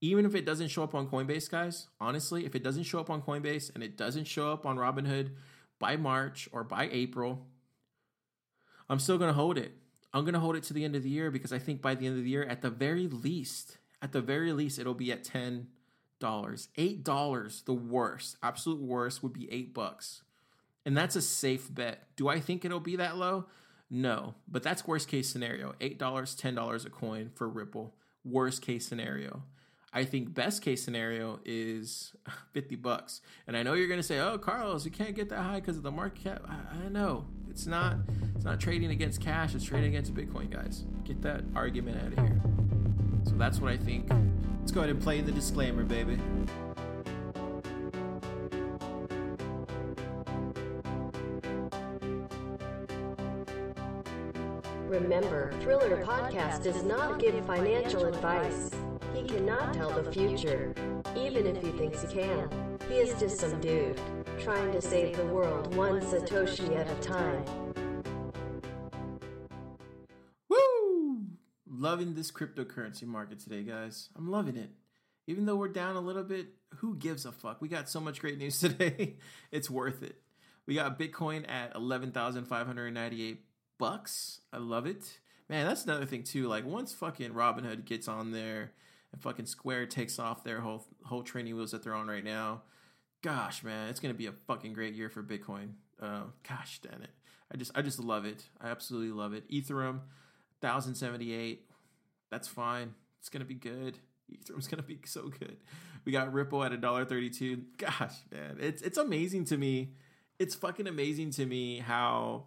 [0.00, 3.10] even if it doesn't show up on Coinbase, guys, honestly, if it doesn't show up
[3.10, 5.32] on Coinbase and it doesn't show up on Robinhood
[5.78, 7.46] by March or by April,
[8.88, 9.72] I'm still going to hold it.
[10.12, 11.94] I'm going to hold it to the end of the year because I think by
[11.94, 15.12] the end of the year, at the very least, at the very least, it'll be
[15.12, 15.66] at $10.
[16.20, 20.22] $8, the worst, absolute worst would be 8 bucks.
[20.84, 22.08] And that's a safe bet.
[22.16, 23.46] Do I think it'll be that low?
[23.90, 25.74] No, but that's worst case scenario.
[25.80, 27.94] $8, $10 a coin for Ripple.
[28.24, 29.42] Worst case scenario.
[29.92, 32.14] I think best case scenario is
[32.52, 33.20] 50 bucks.
[33.46, 35.76] And I know you're going to say, "Oh, Carlos, you can't get that high because
[35.76, 37.26] of the market cap." I, I, know.
[37.48, 37.96] It's not
[38.36, 40.84] it's not trading against cash, it's trading against Bitcoin, guys.
[41.04, 42.40] Get that argument out of here.
[43.24, 44.08] So that's what I think.
[44.60, 46.18] Let's go ahead and play the disclaimer, baby.
[55.00, 58.70] Remember, Thriller Podcast does not give financial advice.
[59.14, 60.74] He cannot tell the future,
[61.16, 62.50] even if he thinks he can.
[62.86, 63.98] He is just some dude,
[64.38, 67.44] trying to save the world one Satoshi at a time.
[70.50, 71.26] Woo!
[71.66, 74.10] Loving this cryptocurrency market today, guys.
[74.14, 74.70] I'm loving it.
[75.26, 77.62] Even though we're down a little bit, who gives a fuck?
[77.62, 79.16] We got so much great news today.
[79.50, 80.20] it's worth it.
[80.66, 83.46] We got Bitcoin at 11,598
[83.80, 84.42] bucks.
[84.52, 85.18] I love it.
[85.48, 86.46] Man, that's another thing too.
[86.46, 88.70] Like once fucking Robinhood gets on there
[89.10, 92.62] and fucking Square takes off their whole whole training wheels that they're on right now,
[93.22, 95.70] gosh, man, it's gonna be a fucking great year for Bitcoin.
[96.00, 97.10] Uh, gosh, damn it,
[97.52, 98.44] I just I just love it.
[98.60, 99.50] I absolutely love it.
[99.50, 100.00] Ethereum,
[100.60, 101.68] thousand seventy eight.
[102.30, 102.94] That's fine.
[103.18, 103.98] It's gonna be good.
[104.32, 105.56] Ethereum's gonna be so good.
[106.04, 107.62] We got Ripple at a dollar thirty two.
[107.76, 109.94] Gosh, man, it's it's amazing to me.
[110.38, 112.44] It's fucking amazing to me how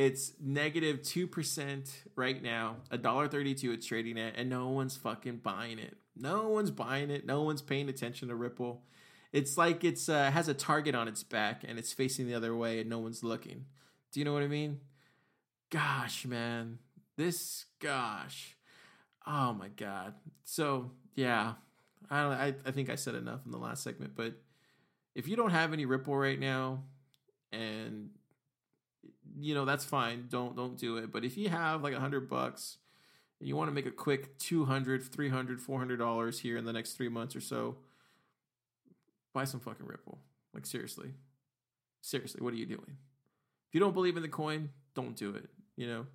[0.00, 2.76] it's negative 2% right now.
[2.90, 5.94] A dollar 32 it's trading at and no one's fucking buying it.
[6.16, 7.26] No one's buying it.
[7.26, 8.82] No one's paying attention to Ripple.
[9.30, 12.56] It's like it's uh, has a target on its back and it's facing the other
[12.56, 13.66] way and no one's looking.
[14.10, 14.80] Do you know what I mean?
[15.68, 16.78] Gosh, man.
[17.18, 18.56] This gosh.
[19.26, 20.14] Oh my god.
[20.44, 21.54] So yeah,
[22.10, 22.32] I don't.
[22.32, 24.32] I, I think I said enough in the last segment, but
[25.14, 26.84] if you don't have any Ripple right now,
[27.52, 28.10] and
[29.38, 30.26] you know that's fine.
[30.28, 31.12] Don't don't do it.
[31.12, 32.78] But if you have like a hundred bucks
[33.38, 36.94] and you want to make a quick 200 300 400 dollars here in the next
[36.94, 37.76] three months or so
[39.32, 40.18] buy some fucking ripple.
[40.54, 41.10] Like seriously.
[42.02, 42.96] Seriously what are you doing?
[43.68, 46.06] If you don't believe in the coin don't do it you know?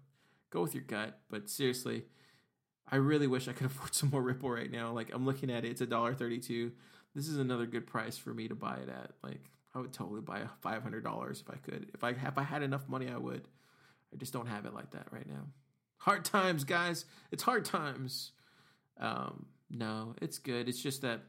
[0.52, 1.20] Go with your gut.
[1.30, 2.04] But seriously
[2.92, 4.92] i really wish i could afford some more ripple right now.
[4.92, 5.72] Like i'm looking at it.
[5.72, 6.72] It's a dollar 32
[7.16, 9.12] this is another good price for me to buy it at.
[9.24, 12.64] Like i would totally buy a $500 if i could if i if i had
[12.64, 13.48] enough money i would
[14.14, 15.46] i just don't have it like that right now
[16.06, 17.06] hard times, guys.
[17.32, 18.32] It's hard times.
[19.00, 20.70] Um, no, it's good.
[20.70, 21.22] It's just that,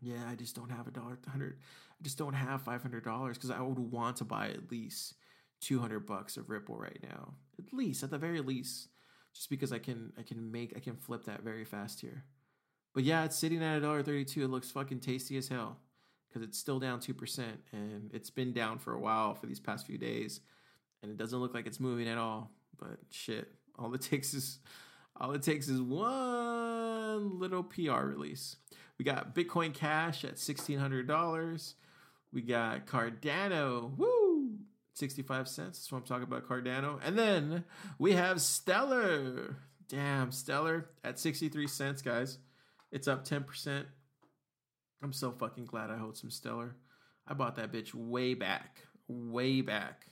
[0.00, 1.58] yeah, I just don't have a dollar hundred.
[1.98, 5.14] I just don't have five hundred dollars because I would want to buy at least
[5.60, 8.88] two hundred bucks of Ripple right now, at least at the very least,
[9.34, 12.24] just because I can I can make I can flip that very fast here.
[12.94, 14.44] But yeah, it's sitting at a dollar thirty two.
[14.44, 15.78] It looks fucking tasty as hell
[16.30, 19.60] because it's still down two percent, and it's been down for a while for these
[19.60, 20.40] past few days,
[21.02, 22.50] and it doesn't look like it's moving at all.
[22.78, 24.58] But shit, all it takes is
[25.16, 28.56] all it takes is one little PR release.
[28.98, 31.74] We got Bitcoin Cash at $1,600.
[32.32, 34.58] We got Cardano, woo,
[34.94, 35.78] 65 cents.
[35.78, 37.00] That's what I'm talking about, Cardano.
[37.02, 37.64] And then
[37.98, 39.56] we have Stellar.
[39.88, 42.38] Damn, Stellar at 63 cents, guys.
[42.92, 43.84] It's up 10%.
[45.02, 46.76] I'm so fucking glad I hold some Stellar.
[47.26, 50.06] I bought that bitch way back, way back.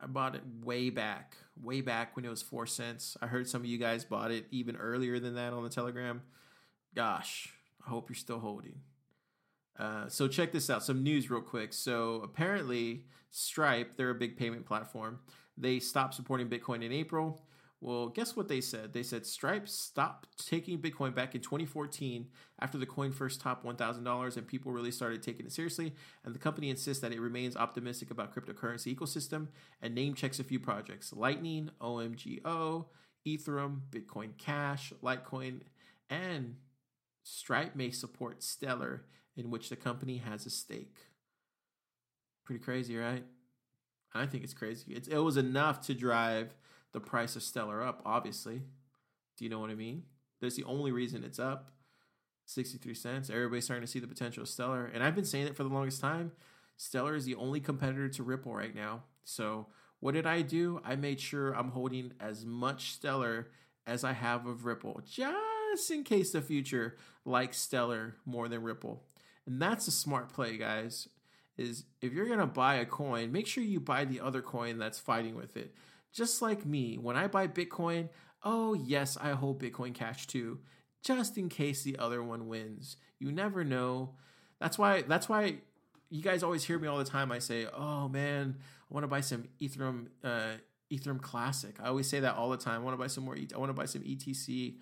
[0.00, 3.16] I bought it way back, way back when it was four cents.
[3.20, 6.22] I heard some of you guys bought it even earlier than that on the Telegram.
[6.94, 7.52] Gosh,
[7.84, 8.80] I hope you're still holding.
[9.78, 10.84] Uh, so check this out.
[10.84, 11.72] Some news real quick.
[11.72, 15.20] So apparently, Stripe, they're a big payment platform.
[15.56, 17.42] They stopped supporting Bitcoin in April.
[17.82, 18.92] Well, guess what they said?
[18.92, 22.26] They said Stripe stopped taking Bitcoin back in 2014
[22.60, 25.94] after the coin first topped $1,000 and people really started taking it seriously.
[26.22, 29.48] And the company insists that it remains optimistic about cryptocurrency ecosystem
[29.80, 32.84] and name checks a few projects: Lightning, OMGO,
[33.26, 35.60] Ethereum, Bitcoin Cash, Litecoin,
[36.10, 36.56] and
[37.22, 39.04] Stripe may support Stellar,
[39.36, 40.96] in which the company has a stake.
[42.44, 43.24] Pretty crazy, right?
[44.12, 44.92] I think it's crazy.
[44.92, 46.54] It's, it was enough to drive
[46.92, 48.62] the price of Stellar up, obviously.
[49.36, 50.04] Do you know what I mean?
[50.40, 51.70] That's the only reason it's up.
[52.46, 53.30] 63 cents.
[53.30, 54.86] Everybody's starting to see the potential of Stellar.
[54.86, 56.32] And I've been saying it for the longest time.
[56.76, 59.04] Stellar is the only competitor to Ripple right now.
[59.24, 59.66] So,
[60.00, 60.80] what did I do?
[60.82, 63.48] I made sure I'm holding as much Stellar
[63.86, 69.04] as I have of Ripple, just in case the future likes Stellar more than Ripple.
[69.46, 71.08] And that's a smart play, guys.
[71.58, 74.98] Is if you're gonna buy a coin, make sure you buy the other coin that's
[74.98, 75.74] fighting with it.
[76.12, 78.08] Just like me, when I buy Bitcoin,
[78.42, 80.60] oh yes, I hold Bitcoin Cash too,
[81.04, 82.96] just in case the other one wins.
[83.18, 84.14] You never know.
[84.60, 85.58] That's why that's why
[86.10, 87.30] you guys always hear me all the time.
[87.30, 90.54] I say, "Oh man, I want to buy some Ethereum uh,
[90.92, 92.80] Ethereum Classic." I always say that all the time.
[92.80, 93.36] I want to buy some more.
[93.36, 94.76] I want to buy some ETC.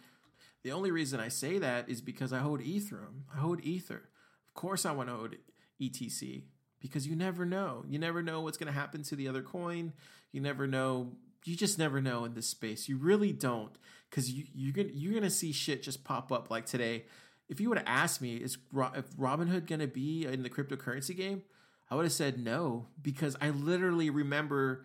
[0.65, 3.25] The only reason I say that is because I hold Ethereum.
[3.33, 4.09] I hold Ether.
[4.49, 5.35] Of course, I want to hold
[5.81, 6.45] ETC
[6.81, 7.85] because you never know.
[7.89, 9.93] You never know what's going to happen to the other coin.
[10.33, 11.13] You never know.
[11.45, 12.89] You just never know in this space.
[12.89, 13.73] You really don't,
[14.11, 17.05] because you you're gonna you're gonna see shit just pop up like today.
[17.49, 18.59] If you would have asked me, is
[18.95, 21.43] if Robinhood gonna be in the cryptocurrency game?
[21.91, 24.85] I would have said no because I literally remember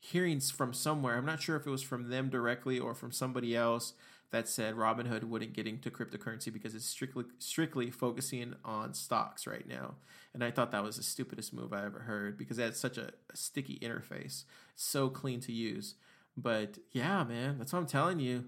[0.00, 1.16] hearing from somewhere.
[1.16, 3.94] I'm not sure if it was from them directly or from somebody else
[4.32, 9.68] that said Robinhood wouldn't get into cryptocurrency because it's strictly strictly focusing on stocks right
[9.68, 9.94] now.
[10.34, 13.10] And I thought that was the stupidest move I ever heard because had such a,
[13.30, 15.94] a sticky interface, so clean to use.
[16.34, 18.46] But yeah, man, that's what I'm telling you.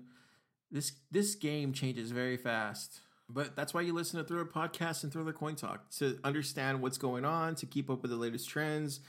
[0.73, 3.01] This this game changes very fast.
[3.29, 6.99] But that's why you listen to Thriller Podcast and Thriller Coin Talk to understand what's
[6.99, 9.01] going on, to keep up with the latest trends,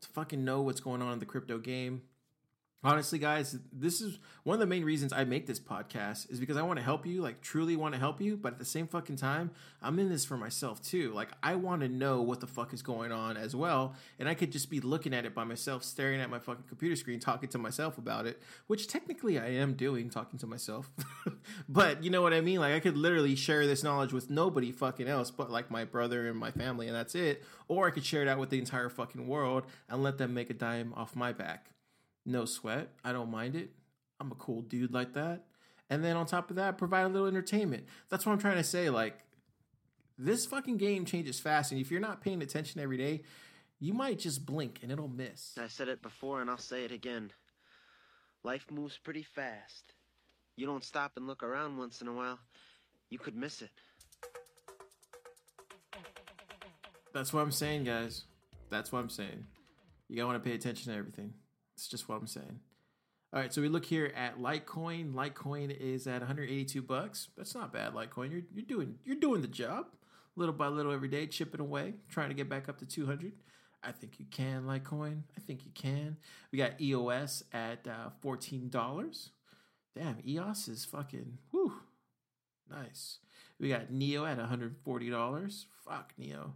[0.00, 2.02] to fucking know what's going on in the crypto game
[2.84, 6.56] honestly guys this is one of the main reasons i make this podcast is because
[6.56, 8.88] i want to help you like truly want to help you but at the same
[8.88, 9.50] fucking time
[9.82, 11.12] i'm in this for myself too.
[11.12, 14.34] Like i want to know what the fuck is going on as well and i
[14.34, 17.48] could just be looking at it by myself staring at my fucking computer screen talking
[17.50, 20.90] to myself about it which technically i am doing talking to myself.
[21.68, 22.60] But you know what i mean?
[22.60, 26.28] Like i could literally share this knowledge with nobody fucking else but like my brother
[26.28, 27.44] and my family and that's it.
[27.68, 30.50] Or i could share it out with the entire fucking world and let them make
[30.50, 31.66] a dime off my back
[32.24, 32.88] no sweat.
[33.04, 33.70] I don't mind it.
[34.20, 35.44] I'm a cool dude like that.
[35.90, 37.84] And then on top of that, provide a little entertainment.
[38.08, 38.88] That's what I'm trying to say.
[38.88, 39.18] Like,
[40.16, 41.72] this fucking game changes fast.
[41.72, 43.22] And if you're not paying attention every day,
[43.80, 45.54] you might just blink and it'll miss.
[45.60, 47.32] I said it before and I'll say it again.
[48.44, 49.94] Life moves pretty fast.
[50.56, 52.38] you don't stop and look around once in a while,
[53.10, 53.70] you could miss it.
[57.12, 58.24] That's what I'm saying, guys.
[58.70, 59.44] That's what I'm saying.
[60.08, 61.34] You gotta want to pay attention to everything.
[61.74, 62.60] It's just what I'm saying.
[63.32, 65.14] All right, so we look here at Litecoin.
[65.14, 67.28] Litecoin is at 182 bucks.
[67.36, 68.30] That's not bad, Litecoin.
[68.30, 69.86] You're you're doing you're doing the job,
[70.36, 73.32] little by little every day, chipping away, trying to get back up to 200.
[73.82, 75.22] I think you can, Litecoin.
[75.36, 76.18] I think you can.
[76.52, 79.30] We got EOS at uh, $14.
[79.96, 81.72] Damn, EOS is fucking whoo,
[82.70, 83.18] nice.
[83.58, 85.64] We got Neo at $140.
[85.84, 86.54] Fuck Neo.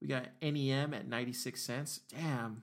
[0.00, 2.00] We got NEM at 96 cents.
[2.10, 2.62] Damn.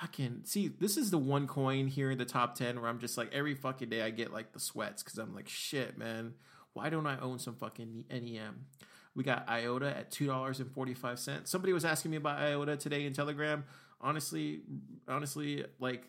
[0.00, 3.18] Fucking see, this is the one coin here in the top 10 where I'm just
[3.18, 6.34] like every fucking day I get like the sweats because I'm like, shit, man.
[6.72, 8.66] Why don't I own some fucking NEM?
[9.14, 11.50] We got IOTA at two dollars and forty five cents.
[11.50, 13.64] Somebody was asking me about IOTA today in Telegram.
[14.00, 14.60] Honestly,
[15.08, 16.04] honestly, like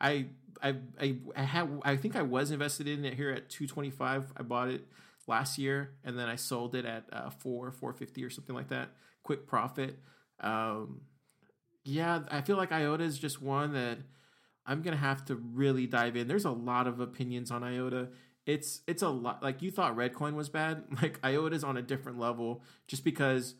[0.00, 0.26] I
[0.62, 3.90] I I, I had I think I was invested in it here at two twenty
[3.90, 4.32] five.
[4.36, 4.86] I bought it
[5.26, 8.68] last year and then I sold it at uh, four four fifty or something like
[8.68, 8.90] that.
[9.22, 9.98] Quick profit.
[10.40, 11.02] Um,
[11.84, 13.98] yeah, I feel like IOTA is just one that
[14.64, 16.28] I'm gonna have to really dive in.
[16.28, 18.08] There's a lot of opinions on IOTA.
[18.46, 20.84] It's it's a lot like you thought Reddcoin was bad?
[21.02, 23.54] Like iota is on a different level just because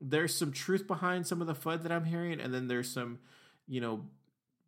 [0.00, 3.18] there's some truth behind some of the fud that i'm hearing and then there's some
[3.66, 4.04] you know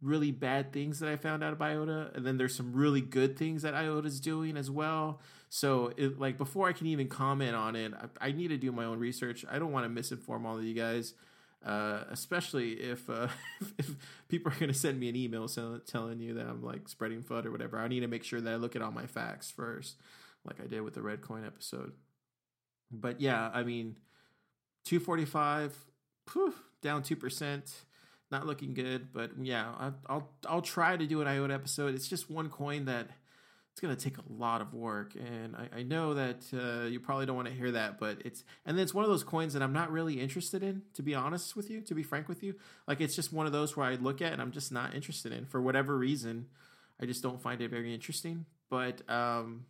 [0.03, 3.38] really bad things that i found out about iota and then there's some really good
[3.38, 5.20] things that iota is doing as well.
[5.53, 8.72] So it, like before i can even comment on it I, I need to do
[8.72, 9.45] my own research.
[9.51, 11.14] I don't want to misinform all of you guys
[11.64, 13.28] uh, especially if, uh,
[13.78, 13.90] if
[14.28, 17.22] people are going to send me an email so, telling you that I'm like spreading
[17.22, 17.78] FUD or whatever.
[17.78, 19.96] I need to make sure that I look at all my facts first,
[20.44, 21.92] like I did with the Reddcoin episode.
[22.90, 23.96] But yeah, I mean,
[24.84, 25.76] 245,
[26.26, 27.72] poof, down 2%,
[28.30, 29.12] not looking good.
[29.12, 31.94] But yeah, I, I'll, I'll try to do an IOTA episode.
[31.94, 33.08] It's just one coin that
[33.81, 37.01] it's going to take a lot of work and i, I know that uh, you
[37.01, 39.55] probably don't want to hear that but it's and then it's one of those coins
[39.55, 42.43] that i'm not really interested in to be honest with you to be frank with
[42.43, 42.57] you.
[42.87, 45.33] Like it's just one of those where i look at and i'm just not interested
[45.33, 45.47] in.
[45.47, 46.49] For whatever reason
[47.01, 49.64] i just don't find it very interesting but um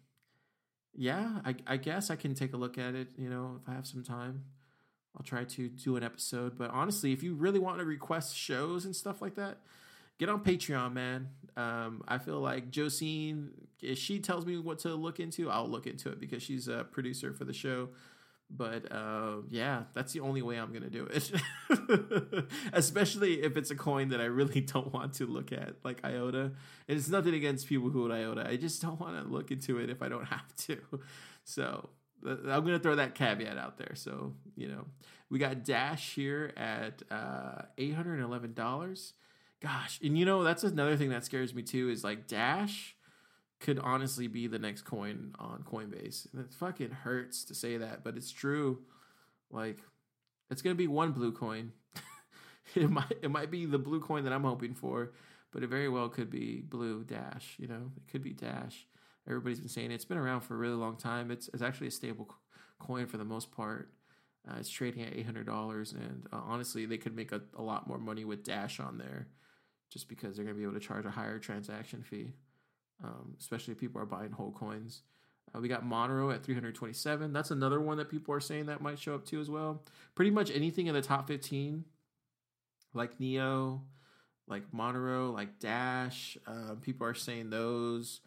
[0.97, 3.75] yeah I, I guess i can take a look at it you know if i
[3.75, 4.45] have some time.
[5.17, 8.85] I'll try to do an episode but honestly if you really want to request shows
[8.87, 9.59] and stuff like that
[10.21, 11.29] get on Patreon, man.
[11.57, 13.49] Um, I feel like Josine,
[13.83, 16.85] if she tells me what to look into, I'll look into it because she's a
[16.85, 17.89] producer for the show.
[18.51, 21.33] But uh, yeah, that's the only way I'm going to do it.
[22.73, 26.53] Especially if it's a coin that I really don't want to look at, like IOTA.
[26.89, 28.47] And it's nothing against people who own IOTA.
[28.47, 30.79] I just don't want to look into it if I don't have to.
[31.45, 31.89] So
[32.27, 33.95] I'm going to throw that caveat out there.
[33.95, 34.85] So, you know,
[35.31, 39.13] we got Dash here at uh, $811
[39.61, 42.97] gosh, and you know that's another thing that scares me too is like Dash
[43.61, 46.33] could honestly be the next coin on Coinbase.
[46.33, 48.79] And it fucking hurts to say that, but it's true.
[49.51, 49.79] Like
[50.51, 51.73] it's gonna be one blue coin.
[52.75, 55.13] it might it might be the blue coin that I'm hoping for,
[55.53, 57.57] but it very well could be blue dash.
[57.59, 58.87] You know, it could be dash.
[59.29, 59.95] Everybody's been saying it.
[59.95, 61.31] it's been around for a really long time.
[61.31, 62.35] It's it's actually a stable
[62.79, 63.93] coin for the most part.
[64.49, 67.63] Uh, it's trading at eight hundred dollars, and uh, honestly, they could make a, a
[67.63, 69.29] lot more money with Dash on there
[69.91, 72.33] just because they're going to be able to charge a higher transaction fee,
[73.03, 75.03] um, especially if people are buying whole coins.
[75.55, 77.33] Uh, we got Monero at 327.
[77.33, 79.83] That's another one that people are saying that might show up too as well.
[80.15, 81.85] Pretty much anything in the top 15,
[82.95, 83.83] like Neo,
[84.47, 86.39] like Monero, like Dash.
[86.47, 88.21] Uh, people are saying those.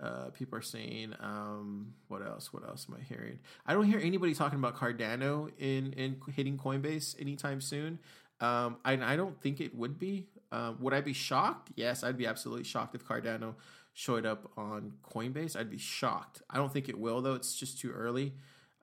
[0.00, 2.52] Uh, people are saying, um, what else?
[2.52, 3.38] What else am I hearing?
[3.66, 7.98] I don't hear anybody talking about Cardano in in hitting Coinbase anytime soon.
[8.40, 10.26] Um, I, I don't think it would be.
[10.52, 11.70] Um, would I be shocked?
[11.76, 13.54] Yes, I'd be absolutely shocked if Cardano
[13.92, 15.56] showed up on Coinbase.
[15.56, 16.42] I'd be shocked.
[16.50, 17.34] I don't think it will though.
[17.34, 18.34] It's just too early.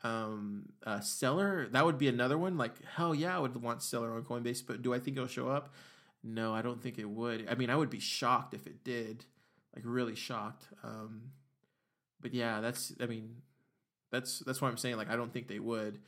[0.03, 2.57] Um, uh, Stellar that would be another one.
[2.57, 4.63] Like hell yeah, I would want Stellar on Coinbase.
[4.65, 5.73] But do I think it'll show up?
[6.23, 7.47] No, I don't think it would.
[7.49, 9.25] I mean, I would be shocked if it did.
[9.75, 10.67] Like really shocked.
[10.83, 11.31] Um,
[12.21, 12.93] but yeah, that's.
[12.99, 13.41] I mean,
[14.11, 14.97] that's that's what I'm saying.
[14.97, 15.99] Like I don't think they would.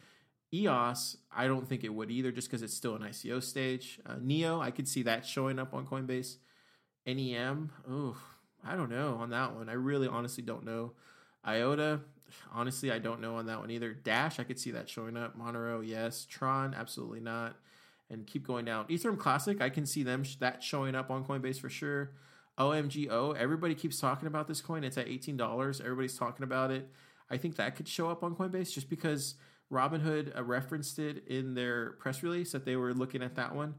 [0.54, 4.00] EOS, I don't think it would either, just because it's still an ICO stage.
[4.06, 6.38] Uh, Neo, I could see that showing up on Coinbase.
[7.06, 8.18] NEM, oh,
[8.64, 9.70] I don't know on that one.
[9.70, 10.94] I really honestly don't know.
[11.46, 12.02] IOTA,
[12.52, 13.94] honestly, I don't know on that one either.
[13.94, 15.38] Dash, I could see that showing up.
[15.38, 16.26] Monero, yes.
[16.26, 17.56] Tron, absolutely not.
[18.10, 18.86] And keep going down.
[18.88, 22.12] Ethereum Classic, I can see them that showing up on Coinbase for sure.
[22.58, 24.84] OMGO, everybody keeps talking about this coin.
[24.84, 25.80] It's at $18.
[25.80, 26.90] Everybody's talking about it.
[27.32, 29.36] I think that could show up on Coinbase just because
[29.72, 33.76] Robinhood uh, referenced it in their press release that they were looking at that one.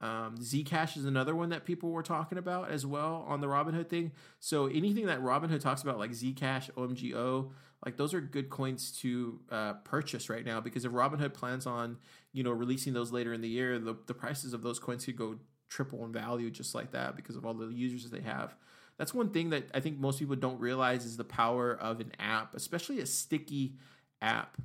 [0.00, 3.88] Um, Zcash is another one that people were talking about as well on the Robinhood
[3.88, 4.12] thing.
[4.40, 7.50] So anything that Robinhood talks about, like Zcash, OMGO,
[7.84, 11.98] like those are good coins to uh, purchase right now because if Robinhood plans on
[12.32, 15.16] you know releasing those later in the year, the, the prices of those coins could
[15.16, 15.36] go
[15.68, 18.54] triple in value just like that because of all the users they have.
[18.96, 22.12] That's one thing that I think most people don't realize is the power of an
[22.18, 23.74] app, especially a sticky
[24.22, 24.56] app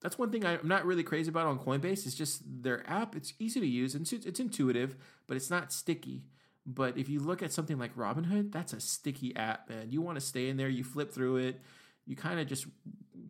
[0.00, 2.06] that's one thing I'm not really crazy about on Coinbase.
[2.06, 3.16] It's just their app.
[3.16, 6.24] It's easy to use and it's intuitive, but it's not sticky.
[6.66, 9.90] But if you look at something like Robinhood, that's a sticky app, man.
[9.90, 10.68] You want to stay in there.
[10.68, 11.60] You flip through it.
[12.06, 12.66] You kind of just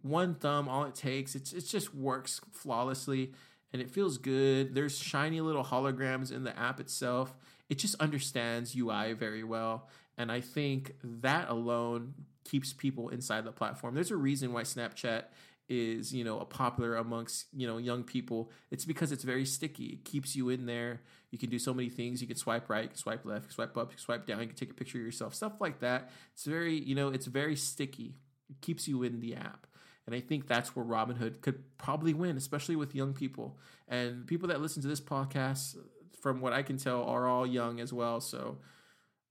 [0.03, 1.35] one thumb, all it takes.
[1.35, 3.33] It's it just works flawlessly
[3.73, 4.75] and it feels good.
[4.75, 7.37] There's shiny little holograms in the app itself.
[7.69, 12.15] It just understands UI very well, and I think that alone
[12.45, 13.95] keeps people inside the platform.
[13.95, 15.25] There's a reason why Snapchat
[15.69, 19.87] is you know a popular amongst you know young people it's because it's very sticky.
[19.87, 21.01] It keeps you in there.
[21.31, 22.21] You can do so many things.
[22.21, 24.27] You can swipe right you can swipe left you can swipe up you can swipe
[24.27, 26.11] down you can take a picture of yourself stuff like that.
[26.35, 28.17] It's very you know it's very sticky.
[28.49, 29.67] It keeps you in the app.
[30.07, 33.59] And i think that's where robinhood could probably win especially with young people.
[33.89, 35.77] And people that listen to this podcast
[36.21, 38.21] from what i can tell are all young as well.
[38.21, 38.59] So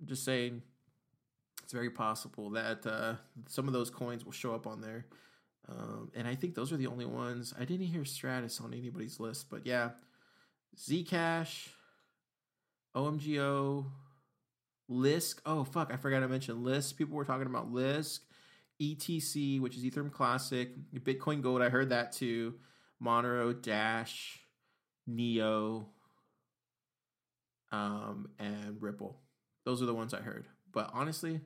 [0.02, 0.64] i'm just saying
[1.64, 3.16] it's very possible that uh,
[3.48, 5.06] some of those coins will show up on there
[5.70, 7.54] um, and I think those are the only ones.
[7.60, 9.92] I didn't hear Stratis on anybody's list, but yeah,
[10.78, 11.70] Zcash,
[12.96, 13.86] OMGO,
[14.90, 15.40] Lisk.
[15.46, 16.96] Oh fuck, I forgot to mention Lisk.
[16.98, 18.20] People were talking about Lisk,
[18.80, 21.62] ETC, which is Ethereum Classic, Bitcoin Gold.
[21.62, 22.56] I heard that too.
[23.04, 24.40] Monero, Dash,
[25.08, 25.88] Neo,
[27.72, 29.20] um, and Ripple.
[29.66, 30.46] Those are the ones I heard.
[30.72, 31.42] But honestly,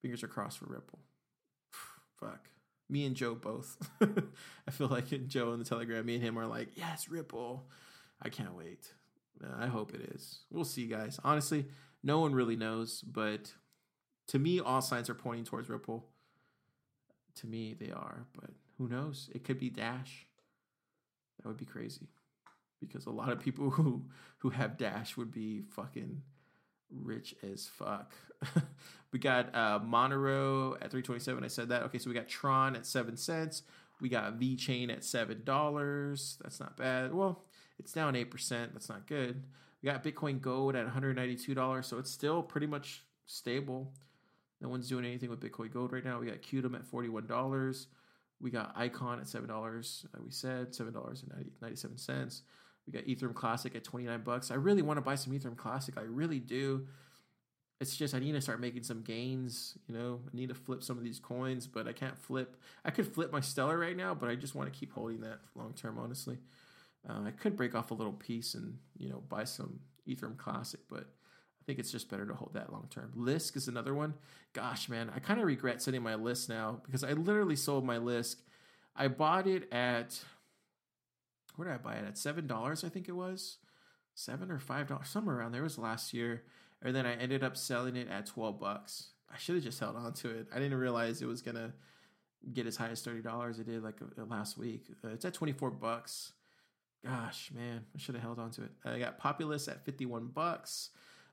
[0.00, 1.00] fingers are crossed for Ripple.
[2.20, 2.48] Fuck
[2.88, 3.76] me and Joe both.
[4.00, 7.68] I feel like Joe in the Telegram, me and him are like, yes, Ripple.
[8.22, 8.92] I can't wait.
[9.42, 10.40] Uh, I hope it is.
[10.50, 11.18] We'll see, guys.
[11.24, 11.66] Honestly,
[12.02, 13.52] no one really knows, but
[14.28, 16.06] to me, all signs are pointing towards Ripple.
[17.36, 19.28] To me, they are, but who knows?
[19.34, 20.26] It could be Dash.
[21.38, 22.08] That would be crazy,
[22.80, 24.04] because a lot of people who
[24.38, 26.22] who have Dash would be fucking
[26.90, 28.12] rich as fuck.
[29.12, 31.44] we got uh, Monero at 327.
[31.44, 31.82] I said that.
[31.84, 33.62] Okay, so we got Tron at 7 cents.
[34.00, 36.38] We got VeChain at $7.
[36.42, 37.14] That's not bad.
[37.14, 37.44] Well,
[37.78, 38.72] it's down 8%.
[38.72, 39.44] That's not good.
[39.82, 41.84] We got Bitcoin Gold at $192.
[41.84, 43.92] So it's still pretty much stable.
[44.60, 46.18] No one's doing anything with Bitcoin Gold right now.
[46.18, 47.86] We got Qtum at $41.
[48.40, 49.48] We got Icon at $7.
[49.48, 52.40] Like we said, $7.97.
[52.86, 54.50] We got Ethereum Classic at 29 bucks.
[54.50, 55.96] I really want to buy some Ethereum Classic.
[55.96, 56.86] I really do.
[57.80, 60.20] It's just I need to start making some gains, you know.
[60.26, 62.56] I need to flip some of these coins, but I can't flip.
[62.84, 65.40] I could flip my Stellar right now, but I just want to keep holding that
[65.54, 66.38] long term, honestly.
[67.08, 70.80] Uh, I could break off a little piece and, you know, buy some Ethereum Classic,
[70.88, 73.12] but I think it's just better to hold that long term.
[73.16, 74.14] Lisk is another one.
[74.52, 77.96] Gosh, man, I kind of regret sending my list now because I literally sold my
[77.96, 78.36] Lisk.
[78.94, 80.18] I bought it at
[81.56, 82.18] where did I buy it at?
[82.18, 83.58] Seven dollars, I think it was,
[84.14, 85.62] seven or five dollars, somewhere around there.
[85.62, 86.42] Was last year,
[86.82, 89.08] and then I ended up selling it at twelve bucks.
[89.32, 90.48] I should have just held on to it.
[90.54, 91.72] I didn't realize it was gonna
[92.52, 93.58] get as high as thirty dollars.
[93.58, 94.84] It did like uh, last week.
[95.04, 96.32] Uh, it's at twenty four bucks.
[97.04, 98.70] Gosh, man, I should have held on to it.
[98.84, 100.90] I got Populous at fifty one bucks.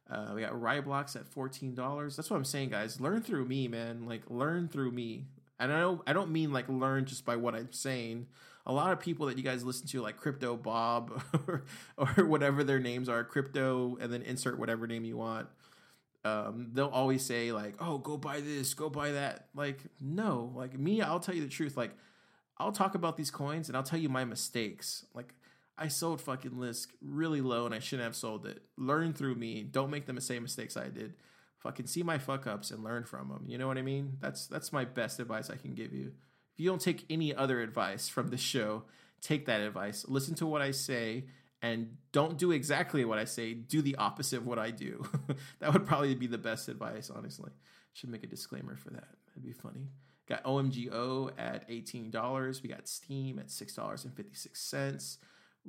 [0.10, 2.16] Uh, we got Raiblocks at fourteen dollars.
[2.16, 3.00] That's what I'm saying, guys.
[3.00, 4.06] Learn through me, man.
[4.06, 5.28] Like learn through me.
[5.62, 8.28] And I don't I don't mean like learn just by what I'm saying
[8.66, 11.64] a lot of people that you guys listen to, like Crypto Bob or,
[11.98, 15.48] or whatever their names are, Crypto, and then insert whatever name you want.
[16.24, 20.78] Um, they'll always say like, "Oh, go buy this, go buy that." Like, no, like
[20.78, 21.76] me, I'll tell you the truth.
[21.76, 21.92] Like,
[22.58, 25.06] I'll talk about these coins and I'll tell you my mistakes.
[25.16, 25.34] Like,
[25.78, 28.62] I sold fucking Lisk really low and I shouldn't have sold it.
[28.78, 29.64] Learn through me.
[29.64, 31.16] Don't make the same mistakes I did.
[31.62, 33.44] Fucking see my fuck ups and learn from them.
[33.48, 34.18] You know what I mean?
[34.20, 36.12] That's that's my best advice I can give you
[36.54, 38.84] If you don't take any other advice from the show,
[39.22, 40.06] take that advice.
[40.08, 41.26] Listen to what I say
[41.62, 43.54] and don't do exactly what I say.
[43.54, 45.06] Do the opposite of what I do.
[45.60, 47.52] that would probably be the best advice, honestly.
[47.94, 49.08] Should make a disclaimer for that.
[49.28, 49.88] That'd be funny.
[50.28, 52.64] Got OMGO at $18.
[52.64, 55.18] We got Steem at $6.56.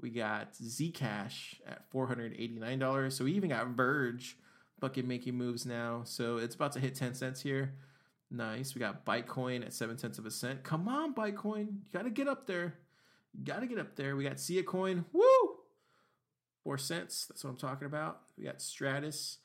[0.01, 3.13] We got Zcash at $489.
[3.13, 4.39] So we even got Verge
[4.83, 6.03] fucking making moves now.
[6.05, 7.73] So it's about to hit 10 cents here.
[8.33, 8.75] Nice.
[8.75, 10.65] We got Bitcoin at seven tenths of a cent.
[10.65, 11.67] Come on, Bitcoin.
[11.67, 12.75] You got to get up there.
[13.33, 14.17] You got to get up there.
[14.17, 15.05] We got Siacoin.
[15.13, 15.23] Woo!
[16.65, 17.27] Four cents.
[17.27, 18.23] That's what I'm talking about.
[18.37, 19.37] We got Stratis,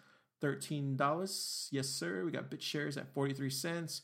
[0.41, 1.67] $13.
[1.71, 2.25] Yes, sir.
[2.25, 4.01] We got BitShares at 43 cents.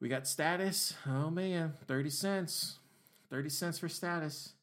[0.00, 0.94] We got Status.
[1.06, 1.74] Oh, man.
[1.86, 2.78] 30 cents.
[3.30, 4.54] 30 cents for Status.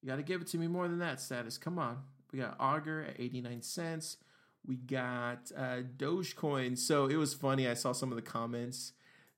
[0.00, 1.58] You got to give it to me more than that, Status.
[1.58, 1.98] Come on.
[2.32, 4.18] We got Augur at 89 cents.
[4.66, 6.78] We got uh, Dogecoin.
[6.78, 7.68] So it was funny.
[7.68, 8.92] I saw some of the comments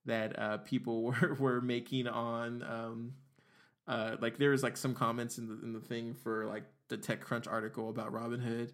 [0.07, 3.12] that uh, people were, were making on, um,
[3.87, 6.97] uh, like there was like some comments in the in the thing for like the
[6.97, 8.72] TechCrunch article about Robinhood,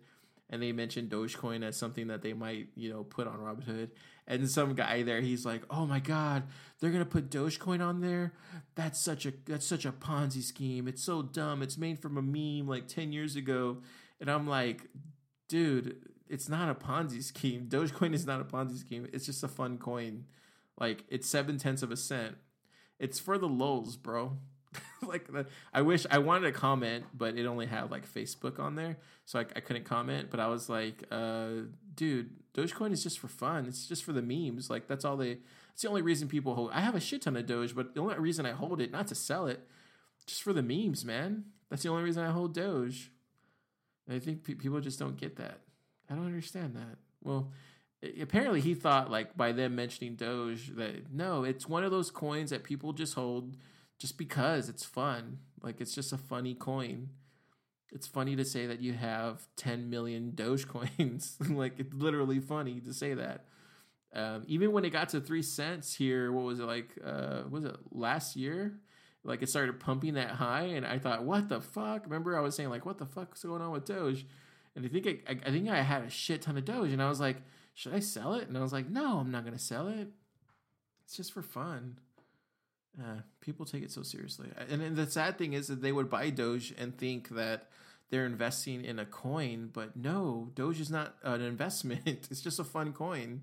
[0.48, 3.90] and they mentioned Dogecoin as something that they might you know put on Robinhood.
[4.26, 6.44] And some guy there, he's like, "Oh my God,
[6.80, 8.32] they're gonna put Dogecoin on there?
[8.74, 10.88] That's such a that's such a Ponzi scheme.
[10.88, 11.62] It's so dumb.
[11.62, 13.78] It's made from a meme like ten years ago."
[14.18, 14.88] And I'm like,
[15.48, 15.96] "Dude,
[16.32, 17.66] it's not a Ponzi scheme.
[17.68, 19.06] Dogecoin is not a Ponzi scheme.
[19.12, 20.24] It's just a fun coin.
[20.80, 22.36] Like it's seven tenths of a cent.
[22.98, 24.38] It's for the lulz, bro."
[25.06, 25.28] like
[25.74, 29.38] I wish I wanted to comment, but it only had like Facebook on there, so
[29.38, 30.28] I, I couldn't comment.
[30.30, 33.66] But I was like, uh, dude, Dogecoin is just for fun.
[33.66, 34.70] It's just for the memes.
[34.70, 35.38] Like that's all they.
[35.74, 36.70] It's the only reason people hold.
[36.72, 39.08] I have a shit ton of Doge, but the only reason I hold it not
[39.08, 39.68] to sell it,
[40.26, 41.44] just for the memes, man.
[41.68, 43.10] That's the only reason I hold Doge.
[44.06, 45.60] And I think pe- people just don't get that.
[46.12, 46.98] I don't understand that.
[47.22, 47.50] Well,
[48.20, 52.50] apparently he thought like by them mentioning Doge that no, it's one of those coins
[52.50, 53.56] that people just hold
[53.98, 55.38] just because it's fun.
[55.62, 57.08] Like it's just a funny coin.
[57.92, 61.36] It's funny to say that you have 10 million Dogecoins.
[61.56, 63.46] like it's literally funny to say that.
[64.14, 66.90] Um, even when it got to three cents here, what was it like?
[67.02, 68.78] Uh, was it last year?
[69.24, 72.04] Like it started pumping that high, and I thought, what the fuck?
[72.04, 74.26] Remember, I was saying like, what the fuck is going on with Doge?
[74.74, 77.08] And I think I, I, think I had a shit ton of Doge, and I
[77.08, 77.36] was like,
[77.74, 78.48] should I sell it?
[78.48, 80.08] And I was like, no, I'm not gonna sell it.
[81.04, 81.98] It's just for fun.
[82.98, 86.10] Uh, people take it so seriously, and, and the sad thing is that they would
[86.10, 87.68] buy Doge and think that
[88.10, 92.02] they're investing in a coin, but no, Doge is not an investment.
[92.06, 93.40] it's just a fun coin.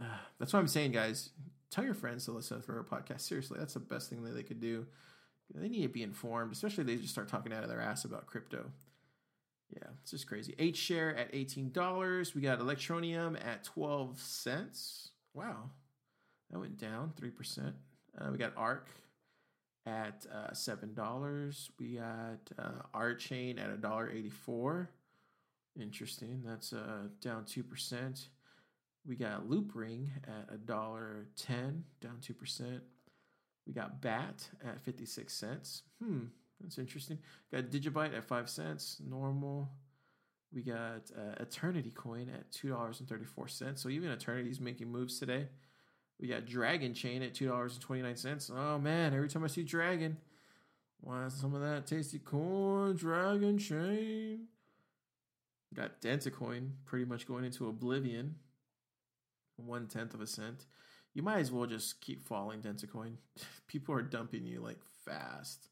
[0.00, 0.04] Uh,
[0.38, 1.30] that's what I'm saying, guys.
[1.70, 3.22] Tell your friends to listen to our podcast.
[3.22, 4.86] Seriously, that's the best thing that they could do.
[5.52, 8.04] They need to be informed, especially if they just start talking out of their ass
[8.04, 8.70] about crypto.
[9.70, 10.54] Yeah, it's just crazy.
[10.58, 12.34] Hshare at eighteen dollars.
[12.34, 15.10] We got Electroneum at twelve cents.
[15.34, 15.70] Wow,
[16.50, 17.74] that went down three percent.
[18.18, 18.88] Uh, we got Ark
[19.86, 21.70] at uh, seven dollars.
[21.78, 24.90] We got uh, Art Chain at a dollar eighty four.
[25.78, 26.42] Interesting.
[26.44, 28.28] That's uh, down two percent.
[29.06, 32.82] We got Loopring at a dollar ten, down two percent.
[33.66, 35.82] We got Bat at fifty six cents.
[36.02, 36.26] Hmm,
[36.60, 37.18] that's interesting.
[37.52, 39.68] Got Digibyte at five cents, normal.
[40.52, 43.82] We got uh, Eternity Coin at two dollars and thirty four cents.
[43.82, 45.48] So even Eternity's making moves today.
[46.20, 48.50] We got Dragonchain at two dollars and twenty nine cents.
[48.54, 50.16] Oh man, every time I see Dragon,
[51.02, 54.38] want some of that tasty coin, Dragonchain.
[55.74, 58.36] Got Dentacoin pretty much going into oblivion.
[59.56, 60.64] One tenth of a cent.
[61.14, 63.16] You might as well just keep falling, Dentacoin.
[63.66, 65.68] People are dumping you like fast.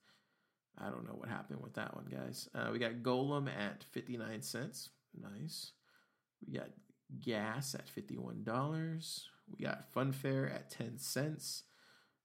[0.78, 2.48] I don't know what happened with that one, guys.
[2.54, 4.90] Uh, we got Golem at 59 cents.
[5.18, 5.72] Nice.
[6.46, 6.68] We got
[7.20, 9.22] Gas at $51.
[9.50, 11.62] We got Funfair at 10 cents.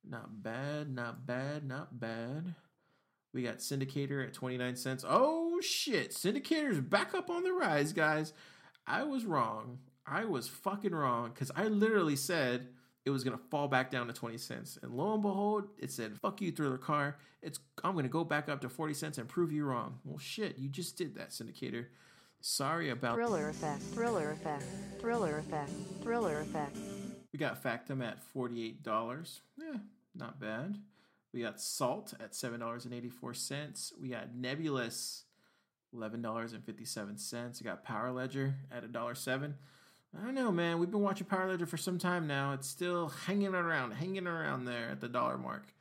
[0.08, 2.56] Not bad, not bad, not bad.
[3.34, 5.06] We got Syndicator at 29 cents.
[5.08, 8.34] Oh shit, Syndicator's back up on the rise, guys.
[8.86, 9.80] I was wrong.
[10.06, 12.70] I was fucking wrong because I literally said
[13.06, 14.78] it was gonna fall back down to 20 cents.
[14.82, 17.18] And lo and behold, it said, fuck you, thriller car.
[17.42, 20.00] It's I'm gonna go back up to 40 cents and prove you wrong.
[20.04, 21.88] Well shit, you just did that, Syndicator.
[22.44, 24.64] Sorry about Thriller effect, thriller effect,
[25.00, 25.72] thriller effect,
[26.02, 26.76] thriller effect.
[27.32, 29.40] We got Factom at $48.
[29.58, 29.78] Yeah,
[30.16, 30.78] not bad.
[31.34, 33.92] We got Salt at $7.84.
[34.02, 35.22] We got Nebulas,
[35.96, 37.62] $11.57.
[37.62, 39.54] We got Power Ledger at $1.07.
[40.18, 40.80] I don't know, man.
[40.80, 42.52] We've been watching Power Ledger for some time now.
[42.54, 45.74] It's still hanging around, hanging around there at the dollar mark.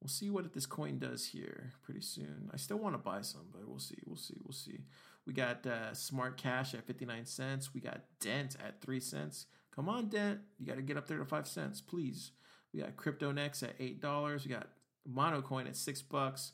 [0.00, 2.50] We'll see what this coin does here pretty soon.
[2.52, 3.98] I still want to buy some, but we'll see.
[4.06, 4.36] We'll see.
[4.42, 4.80] We'll see.
[5.26, 7.74] We got uh, SmartCash at 59 cents.
[7.74, 9.46] We got Dent at 3 cents.
[9.74, 10.40] Come on, Dent.
[10.58, 12.30] You got to get up there to 5 cents, please.
[12.72, 14.44] We got Cryptonex at $8.
[14.44, 14.68] We got
[15.10, 16.52] MonaCoin at 6 bucks.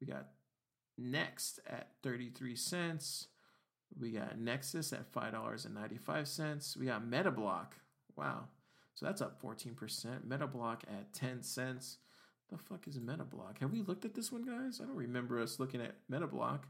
[0.00, 0.28] We got
[0.98, 3.26] Nxt at 33 cents.
[3.98, 6.76] We got Nexus at $5.95.
[6.76, 7.66] We got MediBloc.
[8.16, 8.44] Wow.
[8.94, 9.74] So that's up 14%.
[10.26, 11.98] MediBloc at 10 cents.
[12.50, 13.58] The fuck is MediBloc?
[13.60, 14.80] Have we looked at this one, guys?
[14.80, 16.60] I don't remember us looking at MediBloc.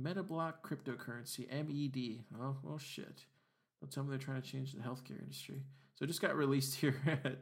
[0.00, 2.24] MediBloc cryptocurrency, MED.
[2.40, 3.24] Oh, well, shit.
[3.80, 5.62] Don't tell me they're trying to change the healthcare industry.
[5.94, 7.38] So it just got released here at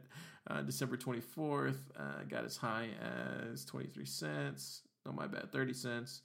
[0.49, 1.77] uh, December 24th.
[1.97, 2.89] Uh, got as high
[3.51, 4.81] as 23 cents.
[5.05, 6.21] No, my bad, 30 cents.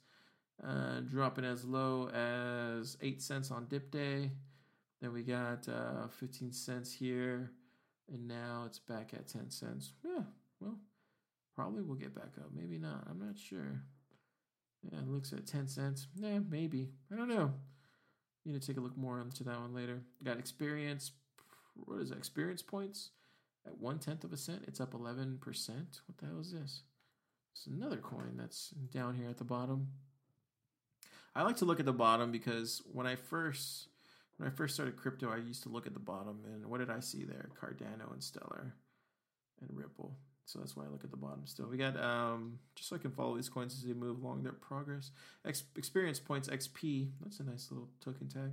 [0.61, 4.31] Uh, dropping as low as 8 cents on dip day.
[5.01, 7.51] Then we got uh, 15 cents here.
[8.11, 9.93] And now it's back at 10 cents.
[10.03, 10.23] Yeah,
[10.59, 10.77] well,
[11.55, 12.49] probably we'll get back up.
[12.53, 13.07] Maybe not.
[13.09, 13.83] I'm not sure.
[14.91, 16.07] Yeah, it looks at 10 cents.
[16.15, 16.89] Yeah, maybe.
[17.13, 17.53] I don't know.
[18.45, 20.01] Need to take a look more into that one later.
[20.23, 21.11] Got experience.
[21.75, 22.17] What is that?
[22.17, 23.11] Experience points
[23.65, 24.63] at one tenth of a cent.
[24.67, 25.37] It's up 11%.
[25.39, 26.81] What the hell is this?
[27.53, 29.89] It's another coin that's down here at the bottom.
[31.35, 33.87] I like to look at the bottom because when I first
[34.37, 36.89] when I first started crypto, I used to look at the bottom and what did
[36.89, 37.49] I see there?
[37.61, 38.73] Cardano and Stellar
[39.61, 40.17] and Ripple.
[40.45, 41.67] So that's why I look at the bottom still.
[41.67, 44.53] We got um just so I can follow these coins as they move along their
[44.53, 45.11] progress.
[45.45, 47.11] Ex- experience points XP.
[47.21, 48.51] That's a nice little token tag.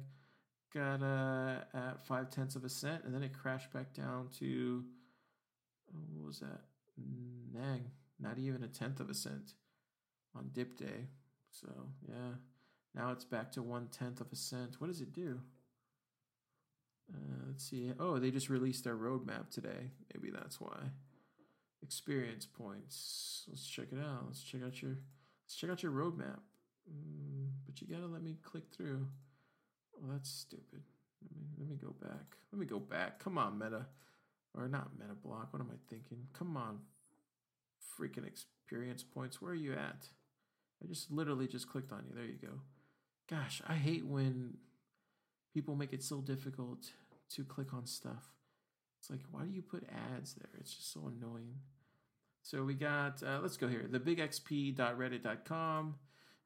[0.74, 4.84] Got uh at five tenths of a cent, and then it crashed back down to
[5.94, 6.60] oh, what was that?
[7.54, 9.54] Nang, not even a tenth of a cent
[10.34, 11.08] on dip day.
[11.50, 11.68] So
[12.06, 12.34] yeah,
[12.96, 14.80] now it's back to one tenth of a cent.
[14.80, 15.40] What does it do?
[17.12, 17.92] Uh, let's see.
[18.00, 19.90] Oh, they just released their roadmap today.
[20.12, 20.76] Maybe that's why
[21.82, 23.44] experience points.
[23.48, 24.24] Let's check it out.
[24.26, 24.96] Let's check out your
[25.44, 26.40] let's check out your roadmap.
[26.90, 29.06] Mm, but you gotta let me click through.
[29.96, 30.82] Oh, that's stupid.
[31.22, 32.36] Let me let me go back.
[32.52, 33.22] Let me go back.
[33.22, 33.86] Come on, Meta,
[34.54, 35.48] or not MediBloc.
[35.50, 36.26] What am I thinking?
[36.32, 36.80] Come on,
[37.98, 39.40] freaking experience points.
[39.40, 40.08] Where are you at?
[40.82, 42.14] I just literally just clicked on you.
[42.14, 42.60] There you go.
[43.28, 44.58] Gosh, I hate when
[45.52, 46.92] people make it so difficult
[47.34, 48.32] to click on stuff.
[49.00, 50.50] It's like, why do you put ads there?
[50.60, 51.56] It's just so annoying.
[52.42, 55.94] So we got, uh, let's go here, the bigxp.reddit.com.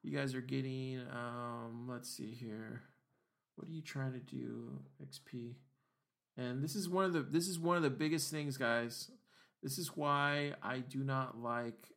[0.01, 2.81] You guys are getting, um, let's see here.
[3.55, 5.53] What are you trying to do, XP?
[6.37, 9.11] And this is one of the this is one of the biggest things, guys.
[9.61, 11.89] This is why I do not like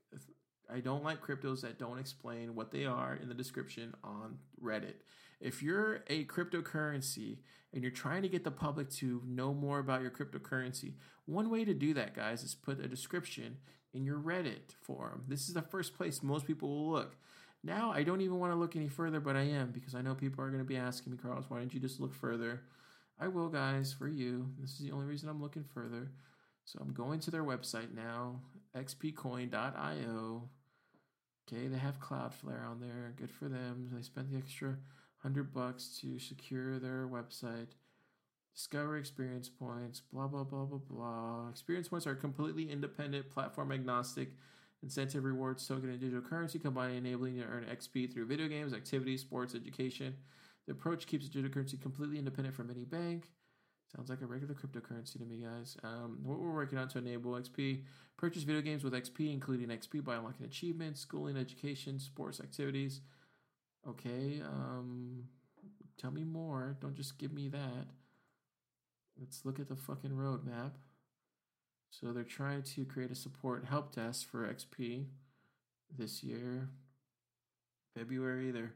[0.72, 4.94] I don't like cryptos that don't explain what they are in the description on Reddit.
[5.40, 7.38] If you're a cryptocurrency
[7.72, 10.94] and you're trying to get the public to know more about your cryptocurrency,
[11.26, 13.58] one way to do that, guys, is put a description
[13.92, 15.24] in your Reddit forum.
[15.28, 17.16] This is the first place most people will look.
[17.62, 20.14] Now, I don't even want to look any further, but I am because I know
[20.14, 22.62] people are going to be asking me, Carlos, why didn't you just look further?
[23.18, 24.48] I will, guys, for you.
[24.60, 26.10] This is the only reason I'm looking further.
[26.64, 28.40] So I'm going to their website now,
[28.76, 30.48] xpcoin.io.
[31.46, 33.12] Okay, they have Cloudflare on there.
[33.16, 33.90] Good for them.
[33.92, 34.78] They spent the extra
[35.18, 37.68] hundred bucks to secure their website.
[38.54, 41.48] Discover experience points, blah, blah, blah, blah, blah.
[41.50, 44.28] Experience points are completely independent, platform agnostic,
[44.82, 48.72] incentive rewards, token, and digital currency, combined enabling you to earn XP through video games,
[48.72, 50.14] activities, sports, education.
[50.66, 53.24] The approach keeps digital currency completely independent from any bank.
[53.94, 55.76] Sounds like a regular cryptocurrency to me, guys.
[55.84, 57.82] Um, what we're working on to enable XP
[58.16, 63.02] purchase video games with XP, including XP by unlocking achievements, schooling, education, sports activities,
[63.86, 65.24] Okay, um,
[65.98, 66.76] tell me more.
[66.80, 67.86] Don't just give me that.
[69.20, 70.72] Let's look at the fucking roadmap.
[71.90, 75.04] So they're trying to create a support help desk for XP
[75.96, 76.70] this year.
[77.96, 78.74] February, they're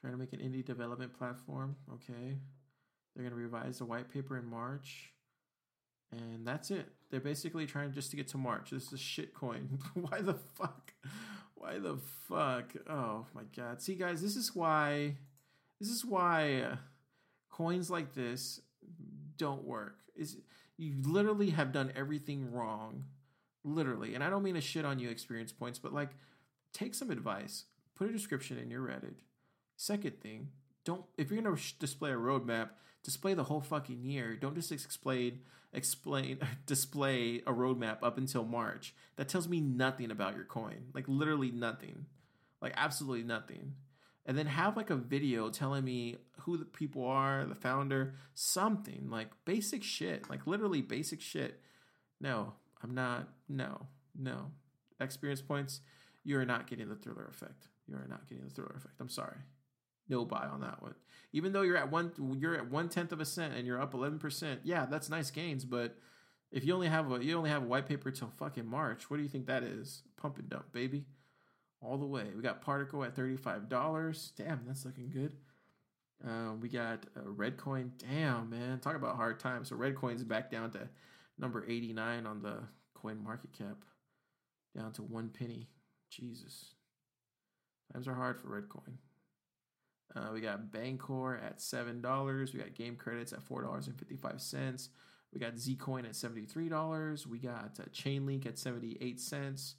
[0.00, 1.76] trying to make an indie development platform.
[1.94, 2.36] Okay.
[3.14, 5.12] They're going to revise the white paper in March.
[6.12, 6.88] And that's it.
[7.10, 8.70] They're basically trying just to get to March.
[8.70, 9.78] This is shit coin.
[9.94, 10.92] Why the fuck?
[11.54, 11.96] Why the
[12.28, 12.72] fuck?
[12.88, 13.80] Oh my god.
[13.80, 15.16] See guys, this is why
[15.80, 16.76] this is why uh,
[17.50, 18.60] coins like this
[19.38, 20.00] don't work.
[20.14, 20.36] Is
[20.76, 23.04] you literally have done everything wrong.
[23.64, 24.14] Literally.
[24.14, 26.10] And I don't mean to shit on you experience points, but like
[26.74, 27.64] take some advice.
[27.94, 29.14] Put a description in your Reddit.
[29.76, 30.48] Second thing,
[30.84, 32.70] don't if you're going to display a roadmap,
[33.04, 34.34] display the whole fucking year.
[34.34, 35.40] Don't just explain
[35.72, 38.94] explain display a roadmap up until March.
[39.16, 40.86] That tells me nothing about your coin.
[40.94, 42.06] Like literally nothing.
[42.60, 43.74] Like absolutely nothing.
[44.26, 49.08] And then have like a video telling me who the people are, the founder, something
[49.10, 51.60] like basic shit, like literally basic shit.
[52.20, 53.28] No, I'm not.
[53.48, 53.86] No,
[54.18, 54.50] no.
[54.98, 55.80] Experience points.
[56.24, 57.68] You are not getting the thriller effect.
[57.86, 58.94] You are not getting the thriller effect.
[58.98, 59.36] I'm sorry
[60.08, 60.94] no buy on that one.
[61.32, 63.94] Even though you're at one, you're at one tenth of a cent and you're up
[63.94, 64.60] eleven percent.
[64.64, 65.64] Yeah, that's nice gains.
[65.64, 65.96] But
[66.52, 69.10] if you only have a, you only have a white paper till fucking March.
[69.10, 70.02] What do you think that is?
[70.16, 71.06] Pump and dump, baby,
[71.80, 72.26] all the way.
[72.36, 74.32] We got Particl at thirty five dollars.
[74.36, 75.34] Damn, that's looking good.
[76.24, 77.90] Uh, we got uh, Reddcoin.
[77.98, 79.70] Damn, man, talk about hard times.
[79.70, 80.88] So Reddcoin's back down to
[81.38, 82.58] number eighty nine on the
[82.94, 83.84] Coin Market Cap,
[84.76, 85.68] down to one penny.
[86.10, 86.74] Jesus,
[87.92, 88.98] times are hard for Reddcoin.
[90.14, 92.52] Uh, we got Bancor at seven dollars.
[92.52, 94.90] We got GameCredits at four dollars and fifty five cents.
[95.32, 97.26] We got Zcoin at seventy three dollars.
[97.26, 99.74] We got uh, Chainlink at seventy eight cents.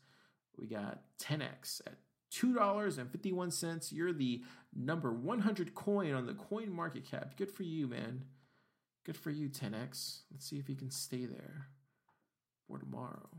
[0.57, 1.95] We got TenX at
[2.31, 3.91] two dollars and fifty one cents.
[3.93, 4.43] You're the
[4.75, 7.37] number one hundred coin on the Coin Market Cap.
[7.37, 8.25] Good for you, man.
[9.05, 10.21] Good for you, TenX.
[10.31, 11.67] Let's see if you can stay there
[12.67, 13.29] for tomorrow.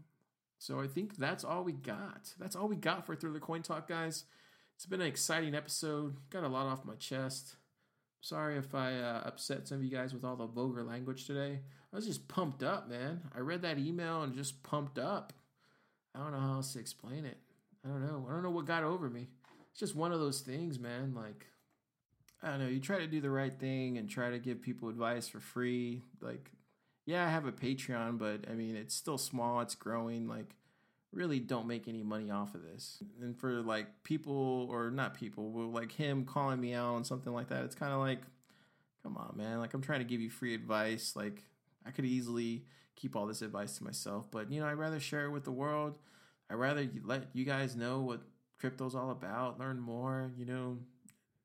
[0.59, 2.32] So I think that's all we got.
[2.39, 4.24] That's all we got for Thriller Coin Talk, guys.
[4.77, 6.16] It's been an exciting episode.
[6.29, 7.57] Got a lot off my chest.
[8.20, 11.61] Sorry if I uh, upset some of you guys with all the vulgar language today.
[11.91, 13.22] I was just pumped up, man.
[13.35, 15.33] I read that email and just pumped up.
[16.14, 17.39] I don't know how else to explain it.
[17.87, 18.27] I don't know.
[18.29, 19.29] I don't know what got over me.
[19.70, 21.14] It's just one of those things, man.
[21.14, 21.47] Like,
[22.43, 22.68] I don't know.
[22.68, 26.03] You try to do the right thing and try to give people advice for free.
[26.20, 26.51] Like,
[27.07, 29.62] yeah, I have a Patreon, but I mean, it's still small.
[29.62, 30.29] It's growing.
[30.29, 30.55] Like,
[31.12, 33.02] really don't make any money off of this.
[33.20, 37.32] And for like people or not people, well, like him calling me out on something
[37.32, 38.20] like that, it's kind of like,
[39.02, 39.59] come on, man.
[39.59, 41.14] Like I'm trying to give you free advice.
[41.16, 41.44] Like
[41.86, 42.64] I could easily
[42.96, 45.52] keep all this advice to myself, but you know, I'd rather share it with the
[45.52, 45.94] world.
[46.50, 48.20] I'd rather let you guys know what
[48.59, 50.78] crypto's all about, learn more, you know,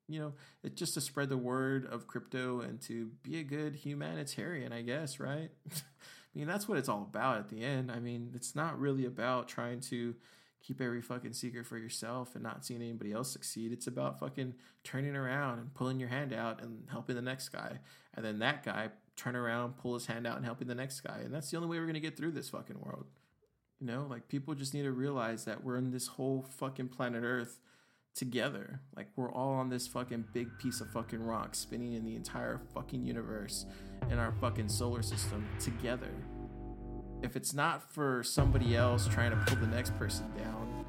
[0.08, 0.32] you know,
[0.62, 4.82] it's just to spread the word of crypto and to be a good humanitarian, I
[4.82, 5.50] guess, right?
[6.34, 7.90] I mean, that's what it's all about at the end.
[7.90, 10.14] I mean, it's not really about trying to
[10.62, 13.72] keep every fucking secret for yourself and not seeing anybody else succeed.
[13.72, 14.54] It's about fucking
[14.84, 17.80] turning around and pulling your hand out and helping the next guy.
[18.14, 21.18] And then that guy turn around, pull his hand out and helping the next guy.
[21.24, 23.06] And that's the only way we're going to get through this fucking world.
[23.80, 27.24] You know, like people just need to realize that we're in this whole fucking planet
[27.24, 27.58] Earth
[28.14, 28.80] together.
[28.96, 32.60] Like we're all on this fucking big piece of fucking rock spinning in the entire
[32.72, 33.66] fucking universe
[34.10, 36.10] in our fucking solar system together.
[37.22, 40.84] If it's not for somebody else trying to pull the next person down,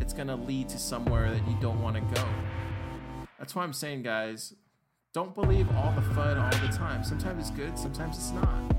[0.00, 2.26] it's gonna lead to somewhere that you don't want to go.
[3.38, 4.54] That's why I'm saying, guys,
[5.12, 7.04] don't believe all the FUD all the time.
[7.04, 8.74] Sometimes it's good, sometimes it's not.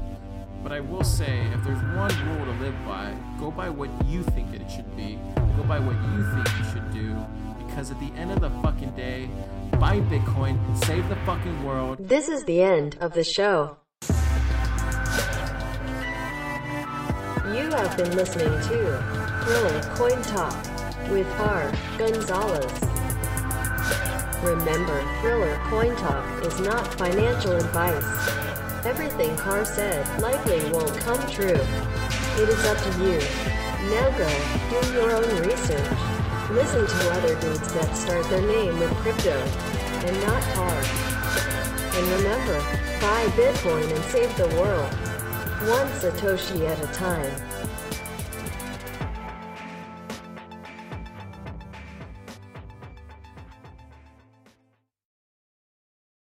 [0.61, 4.23] But I will say, if there's one rule to live by, go by what you
[4.23, 5.19] think it should be.
[5.35, 7.15] Go by what you think you should do.
[7.65, 9.29] Because at the end of the fucking day,
[9.75, 11.97] buy Bitcoin, and save the fucking world.
[11.99, 13.77] This is the end of the show.
[17.53, 20.55] You have been listening to Thriller Coin Talk
[21.09, 22.71] with Car Gonzalez.
[24.43, 28.85] Remember, Thriller Coin Talk is not financial advice.
[28.85, 31.45] Everything Car said likely won't come true.
[31.47, 33.19] It is up to you.
[33.89, 36.14] Now go, do your own research.
[36.51, 40.83] Listen to other dudes that start their name with crypto, and not Car.
[41.95, 42.59] And remember,
[43.01, 44.93] buy Bitcoin and save the world.
[45.67, 47.33] One Satoshi at a time.